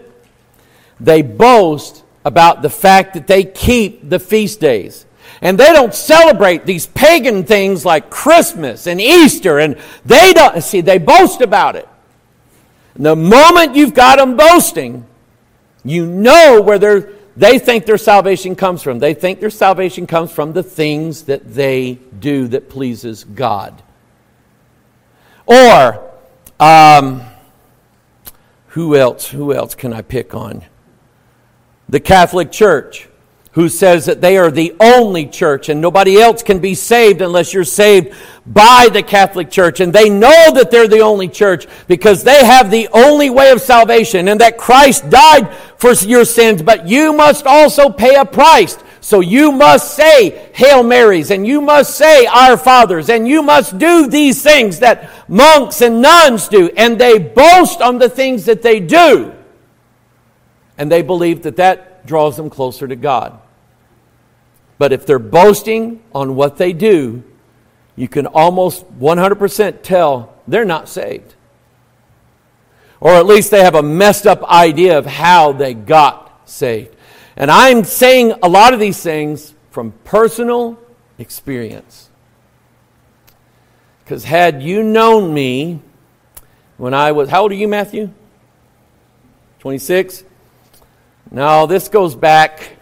they 1.00 1.22
boast 1.22 2.04
about 2.24 2.62
the 2.62 2.70
fact 2.70 3.14
that 3.14 3.28
they 3.28 3.44
keep 3.44 4.10
the 4.10 4.20
feast 4.20 4.60
days. 4.60 5.06
And 5.42 5.60
they 5.60 5.74
don't 5.74 5.94
celebrate 5.94 6.66
these 6.66 6.88
pagan 6.88 7.44
things 7.44 7.84
like 7.84 8.10
Christmas 8.10 8.88
and 8.88 9.02
Easter, 9.02 9.60
and 9.60 9.78
they 10.06 10.34
don't, 10.34 10.62
see, 10.64 10.82
they 10.82 10.98
boast 10.98 11.42
about 11.42 11.76
it. 11.76 11.88
And 12.96 13.06
the 13.06 13.16
moment 13.16 13.76
you've 13.76 13.94
got 13.94 14.18
them 14.18 14.38
boasting, 14.38 15.06
you 15.84 16.06
know 16.06 16.62
where 16.62 16.80
they're, 16.80 17.12
they 17.36 17.60
think 17.60 17.86
their 17.86 17.98
salvation 17.98 18.56
comes 18.56 18.82
from. 18.82 19.00
They 19.00 19.14
think 19.14 19.40
their 19.40 19.50
salvation 19.50 20.08
comes 20.08 20.32
from 20.32 20.54
the 20.54 20.64
things 20.64 21.24
that 21.24 21.54
they 21.54 22.00
do 22.20 22.48
that 22.50 22.70
pleases 22.70 23.24
God. 23.24 23.82
Or, 25.46 26.10
um, 26.60 27.22
who 28.70 28.96
else? 28.96 29.28
Who 29.28 29.54
else 29.54 29.76
can 29.76 29.94
I 29.94 30.02
pick 30.02 30.34
on? 30.34 30.66
the 31.90 32.00
Catholic 32.00 32.52
Church, 32.52 33.08
who 33.56 33.70
says 33.70 34.06
that 34.06 34.20
they 34.20 34.38
are 34.38 34.52
the 34.52 34.76
only 34.82 35.26
church 35.26 35.70
and 35.70 35.80
nobody 35.80 36.22
else 36.22 36.44
can 36.44 36.60
be 36.60 36.76
saved 36.76 37.22
unless 37.22 37.54
you're 37.54 37.64
saved 37.64 38.14
by 38.46 38.90
the 38.92 39.02
Catholic 39.02 39.50
Church. 39.50 39.80
And 39.80 39.94
they 39.94 40.10
know 40.10 40.52
that 40.54 40.72
they're 40.72 40.90
the 40.90 41.00
only 41.00 41.30
church 41.30 41.66
because 41.88 42.22
they 42.26 42.46
have 42.46 42.70
the 42.70 42.90
only 42.92 43.30
way 43.30 43.52
of 43.52 43.62
salvation 43.62 44.28
and 44.28 44.42
that 44.42 44.58
Christ 44.58 45.10
died 45.10 45.56
for 45.78 45.94
your 45.94 46.26
sins, 46.26 46.62
but 46.62 46.86
you 46.86 47.14
must 47.14 47.46
also 47.46 47.90
pay 47.90 48.16
a 48.16 48.26
price. 48.26 48.78
So 49.00 49.22
you 49.22 49.54
must 49.54 49.96
say 49.96 50.50
Hail 50.54 50.84
Marys 50.84 51.32
and 51.32 51.48
you 51.48 51.62
must 51.62 51.96
say 51.96 52.26
Our 52.26 52.58
Fathers 52.58 53.10
and 53.10 53.26
you 53.26 53.42
must 53.42 53.78
do 53.78 54.10
these 54.10 54.44
things 54.44 54.80
that 54.80 55.10
monks 55.30 55.82
and 55.82 56.02
nuns 56.02 56.50
do. 56.50 56.70
And 56.76 57.00
they 57.00 57.20
boast 57.20 57.82
on 57.82 58.00
the 58.00 58.10
things 58.10 58.46
that 58.46 58.64
they 58.64 58.82
do. 58.82 59.34
And 60.78 60.92
they 60.92 61.04
believe 61.04 61.44
that 61.44 61.56
that 61.56 62.06
draws 62.06 62.36
them 62.36 62.50
closer 62.50 62.86
to 62.86 62.98
God. 62.98 63.40
But 64.78 64.92
if 64.92 65.06
they're 65.06 65.20
boasting 65.20 66.04
on 66.14 66.36
what 66.36 66.58
they 66.58 66.74
do, 66.74 67.24
you 67.96 68.08
can 68.08 68.28
almost 68.28 68.86
100% 69.00 69.82
tell 69.82 70.36
they're 70.48 70.66
not 70.66 70.90
saved. 70.90 71.36
Or 73.00 73.12
at 73.12 73.26
least 73.26 73.52
they 73.52 73.64
have 73.64 73.76
a 73.76 73.84
messed 73.84 74.26
up 74.26 74.44
idea 74.44 74.98
of 74.98 75.06
how 75.06 75.52
they 75.54 75.74
got 75.74 76.50
saved. 76.50 76.96
And 77.38 77.52
I'm 77.52 77.84
saying 77.84 78.34
a 78.42 78.50
lot 78.50 78.74
of 78.74 78.80
these 78.80 79.02
things 79.02 79.54
from 79.72 79.92
personal 80.04 80.80
experience. 81.18 82.10
Because 84.04 84.24
had 84.24 84.62
you 84.62 84.84
known 84.84 85.34
me 85.34 85.82
when 86.78 86.94
I 86.94 87.12
was, 87.12 87.30
how 87.30 87.44
old 87.44 87.52
are 87.52 87.56
you, 87.56 87.68
Matthew? 87.68 88.12
26? 89.60 90.24
Now, 91.32 91.66
this 91.66 91.88
goes 91.88 92.16
back 92.16 92.78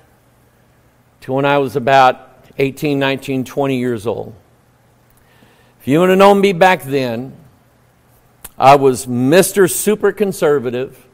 to 1.23 1.31
when 1.31 1.45
I 1.45 1.57
was 1.57 1.77
about 1.77 2.49
18, 2.57 2.99
19, 2.99 3.45
20 3.45 3.77
years 3.77 4.05
old. 4.05 4.35
If 5.79 5.87
you 5.87 6.01
would 6.01 6.09
have 6.09 6.17
known 6.17 6.41
me 6.41 6.51
back 6.51 6.83
then, 6.83 7.33
I 8.57 8.75
was 8.75 9.05
Mr. 9.05 9.71
Super 9.71 10.11
Conservative, 10.11 11.07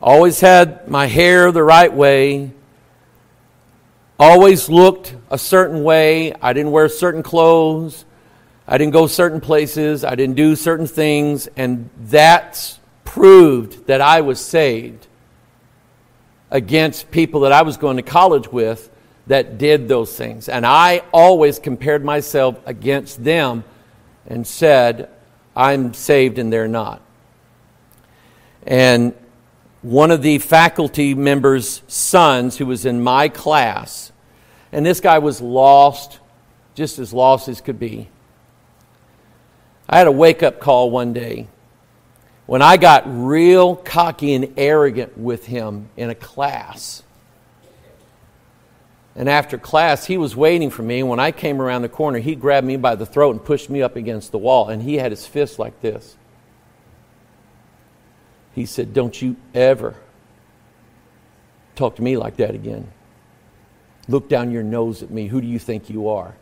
always 0.00 0.40
had 0.40 0.88
my 0.88 1.06
hair 1.06 1.52
the 1.52 1.62
right 1.62 1.92
way, 1.92 2.52
always 4.18 4.70
looked 4.70 5.14
a 5.30 5.36
certain 5.36 5.84
way. 5.84 6.32
I 6.40 6.54
didn't 6.54 6.72
wear 6.72 6.88
certain 6.88 7.22
clothes, 7.22 8.06
I 8.66 8.78
didn't 8.78 8.94
go 8.94 9.06
certain 9.06 9.42
places, 9.42 10.02
I 10.02 10.14
didn't 10.14 10.36
do 10.36 10.56
certain 10.56 10.86
things, 10.86 11.46
and 11.58 11.90
that's 12.04 12.80
proved 13.04 13.86
that 13.86 14.00
I 14.00 14.22
was 14.22 14.40
saved 14.40 15.08
against 16.50 17.10
people 17.10 17.40
that 17.40 17.52
I 17.52 17.60
was 17.62 17.76
going 17.76 17.98
to 17.98 18.02
college 18.02 18.50
with 18.50 18.90
that 19.30 19.58
did 19.58 19.86
those 19.86 20.16
things. 20.16 20.48
And 20.48 20.66
I 20.66 21.02
always 21.12 21.60
compared 21.60 22.04
myself 22.04 22.58
against 22.66 23.22
them 23.22 23.62
and 24.26 24.44
said, 24.44 25.08
I'm 25.54 25.94
saved 25.94 26.38
and 26.40 26.52
they're 26.52 26.66
not. 26.66 27.00
And 28.66 29.14
one 29.82 30.10
of 30.10 30.22
the 30.22 30.38
faculty 30.38 31.14
members' 31.14 31.82
sons, 31.86 32.58
who 32.58 32.66
was 32.66 32.84
in 32.84 33.04
my 33.04 33.28
class, 33.28 34.10
and 34.72 34.84
this 34.84 34.98
guy 34.98 35.20
was 35.20 35.40
lost, 35.40 36.18
just 36.74 36.98
as 36.98 37.12
lost 37.12 37.48
as 37.48 37.60
could 37.60 37.78
be. 37.78 38.08
I 39.88 39.98
had 39.98 40.08
a 40.08 40.12
wake 40.12 40.42
up 40.42 40.58
call 40.58 40.90
one 40.90 41.12
day 41.12 41.46
when 42.46 42.62
I 42.62 42.78
got 42.78 43.04
real 43.06 43.76
cocky 43.76 44.34
and 44.34 44.54
arrogant 44.56 45.16
with 45.16 45.46
him 45.46 45.88
in 45.96 46.10
a 46.10 46.16
class. 46.16 47.04
And 49.16 49.28
after 49.28 49.58
class, 49.58 50.06
he 50.06 50.16
was 50.16 50.36
waiting 50.36 50.70
for 50.70 50.82
me. 50.82 51.00
And 51.00 51.08
when 51.08 51.20
I 51.20 51.32
came 51.32 51.60
around 51.60 51.82
the 51.82 51.88
corner, 51.88 52.18
he 52.18 52.34
grabbed 52.34 52.66
me 52.66 52.76
by 52.76 52.94
the 52.94 53.06
throat 53.06 53.32
and 53.32 53.44
pushed 53.44 53.68
me 53.68 53.82
up 53.82 53.96
against 53.96 54.30
the 54.32 54.38
wall. 54.38 54.68
And 54.68 54.82
he 54.82 54.96
had 54.96 55.10
his 55.12 55.26
fist 55.26 55.58
like 55.58 55.80
this. 55.80 56.16
He 58.54 58.66
said, 58.66 58.94
Don't 58.94 59.20
you 59.20 59.36
ever 59.54 59.94
talk 61.74 61.96
to 61.96 62.02
me 62.02 62.16
like 62.16 62.36
that 62.36 62.54
again. 62.54 62.90
Look 64.08 64.28
down 64.28 64.50
your 64.50 64.62
nose 64.62 65.02
at 65.02 65.10
me. 65.10 65.26
Who 65.26 65.40
do 65.40 65.46
you 65.46 65.58
think 65.58 65.90
you 65.90 66.08
are? 66.08 66.34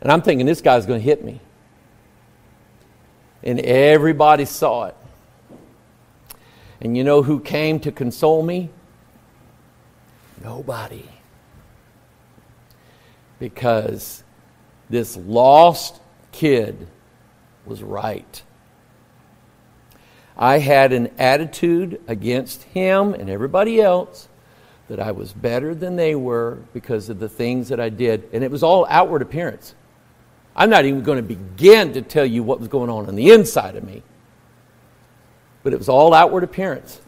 And 0.00 0.10
I'm 0.10 0.22
thinking, 0.22 0.46
this 0.46 0.60
guy's 0.60 0.84
going 0.84 1.00
to 1.00 1.04
hit 1.04 1.24
me 1.24 1.40
and 3.42 3.60
everybody 3.60 4.44
saw 4.44 4.84
it. 4.84 4.96
And 6.80 6.96
you 6.96 7.04
know 7.04 7.22
who 7.22 7.40
came 7.40 7.80
to 7.80 7.92
console 7.92 8.42
me? 8.42 8.70
Nobody. 10.42 11.08
Because 13.38 14.22
this 14.90 15.16
lost 15.16 16.00
kid 16.32 16.88
was 17.64 17.82
right. 17.82 18.42
I 20.36 20.58
had 20.58 20.92
an 20.92 21.10
attitude 21.18 22.00
against 22.08 22.62
him 22.64 23.14
and 23.14 23.28
everybody 23.28 23.80
else 23.80 24.28
that 24.88 24.98
I 24.98 25.12
was 25.12 25.32
better 25.32 25.74
than 25.74 25.96
they 25.96 26.14
were 26.14 26.58
because 26.72 27.08
of 27.08 27.18
the 27.18 27.28
things 27.28 27.68
that 27.68 27.80
I 27.80 27.88
did. 27.88 28.28
And 28.32 28.42
it 28.42 28.50
was 28.50 28.62
all 28.62 28.86
outward 28.88 29.22
appearance. 29.22 29.74
I'm 30.54 30.68
not 30.68 30.84
even 30.84 31.02
going 31.02 31.16
to 31.16 31.22
begin 31.22 31.92
to 31.94 32.02
tell 32.02 32.26
you 32.26 32.42
what 32.42 32.58
was 32.58 32.68
going 32.68 32.90
on 32.90 33.06
on 33.06 33.14
the 33.14 33.30
inside 33.30 33.76
of 33.76 33.84
me. 33.84 34.02
But 35.62 35.72
it 35.72 35.78
was 35.78 35.88
all 35.88 36.12
outward 36.12 36.44
appearance. 36.44 37.00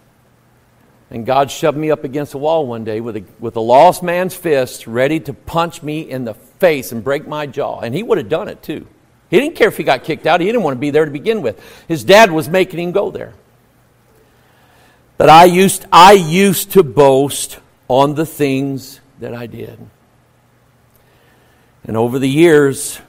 And 1.14 1.24
God 1.24 1.48
shoved 1.48 1.78
me 1.78 1.92
up 1.92 2.02
against 2.02 2.34
a 2.34 2.38
wall 2.38 2.66
one 2.66 2.82
day 2.82 3.00
with 3.00 3.16
a, 3.16 3.24
with 3.38 3.54
a 3.54 3.60
lost 3.60 4.02
man's 4.02 4.34
fist 4.34 4.88
ready 4.88 5.20
to 5.20 5.32
punch 5.32 5.80
me 5.80 6.00
in 6.00 6.24
the 6.24 6.34
face 6.34 6.90
and 6.90 7.04
break 7.04 7.28
my 7.28 7.46
jaw. 7.46 7.78
And 7.78 7.94
he 7.94 8.02
would 8.02 8.18
have 8.18 8.28
done 8.28 8.48
it 8.48 8.64
too. 8.64 8.84
He 9.30 9.38
didn't 9.38 9.54
care 9.54 9.68
if 9.68 9.76
he 9.76 9.84
got 9.84 10.02
kicked 10.02 10.26
out, 10.26 10.40
he 10.40 10.46
didn't 10.46 10.64
want 10.64 10.74
to 10.74 10.80
be 10.80 10.90
there 10.90 11.04
to 11.04 11.12
begin 11.12 11.40
with. 11.40 11.62
His 11.86 12.02
dad 12.02 12.32
was 12.32 12.48
making 12.48 12.80
him 12.80 12.90
go 12.90 13.12
there. 13.12 13.32
But 15.16 15.30
I 15.30 15.44
used, 15.44 15.86
I 15.92 16.14
used 16.14 16.72
to 16.72 16.82
boast 16.82 17.60
on 17.86 18.16
the 18.16 18.26
things 18.26 19.00
that 19.20 19.32
I 19.32 19.46
did. 19.46 19.78
And 21.84 21.96
over 21.96 22.18
the 22.18 22.28
years, 22.28 23.00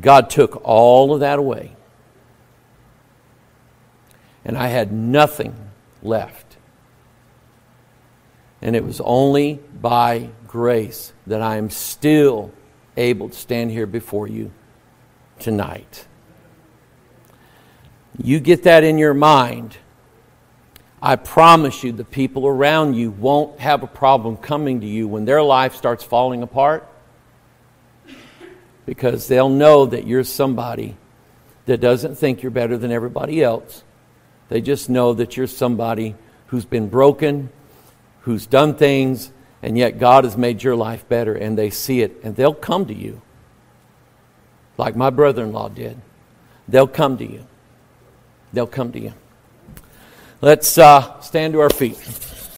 God 0.00 0.30
took 0.30 0.62
all 0.64 1.12
of 1.12 1.20
that 1.20 1.38
away. 1.38 1.76
And 4.42 4.56
I 4.56 4.68
had 4.68 4.90
nothing 4.90 5.69
left. 6.02 6.56
And 8.62 8.76
it 8.76 8.84
was 8.84 9.00
only 9.00 9.60
by 9.80 10.30
grace 10.46 11.12
that 11.26 11.40
I 11.40 11.56
am 11.56 11.70
still 11.70 12.52
able 12.96 13.28
to 13.28 13.34
stand 13.34 13.70
here 13.70 13.86
before 13.86 14.28
you 14.28 14.50
tonight. 15.38 16.06
You 18.22 18.40
get 18.40 18.64
that 18.64 18.84
in 18.84 18.98
your 18.98 19.14
mind. 19.14 19.76
I 21.02 21.16
promise 21.16 21.82
you, 21.82 21.92
the 21.92 22.04
people 22.04 22.46
around 22.46 22.94
you 22.94 23.10
won't 23.10 23.58
have 23.60 23.82
a 23.82 23.86
problem 23.86 24.36
coming 24.36 24.82
to 24.82 24.86
you 24.86 25.08
when 25.08 25.24
their 25.24 25.42
life 25.42 25.74
starts 25.74 26.04
falling 26.04 26.42
apart 26.42 26.86
because 28.84 29.28
they'll 29.28 29.48
know 29.48 29.86
that 29.86 30.06
you're 30.06 30.24
somebody 30.24 30.96
that 31.64 31.80
doesn't 31.80 32.16
think 32.16 32.42
you're 32.42 32.50
better 32.50 32.76
than 32.76 32.92
everybody 32.92 33.42
else. 33.42 33.84
They 34.50 34.60
just 34.60 34.90
know 34.90 35.14
that 35.14 35.36
you're 35.36 35.46
somebody 35.46 36.16
who's 36.48 36.64
been 36.64 36.88
broken, 36.88 37.48
who's 38.22 38.46
done 38.46 38.74
things, 38.74 39.30
and 39.62 39.78
yet 39.78 39.98
God 39.98 40.24
has 40.24 40.36
made 40.36 40.62
your 40.62 40.74
life 40.76 41.08
better, 41.08 41.34
and 41.34 41.56
they 41.56 41.70
see 41.70 42.02
it, 42.02 42.20
and 42.24 42.34
they'll 42.34 42.52
come 42.52 42.84
to 42.86 42.94
you, 42.94 43.22
like 44.76 44.96
my 44.96 45.08
brother 45.08 45.44
in 45.44 45.52
law 45.52 45.68
did. 45.68 46.00
They'll 46.68 46.88
come 46.88 47.16
to 47.18 47.24
you. 47.24 47.46
They'll 48.52 48.66
come 48.66 48.90
to 48.92 49.00
you. 49.00 49.14
Let's 50.40 50.76
uh, 50.76 51.20
stand 51.20 51.52
to 51.52 51.60
our 51.60 51.70
feet. 51.70 51.98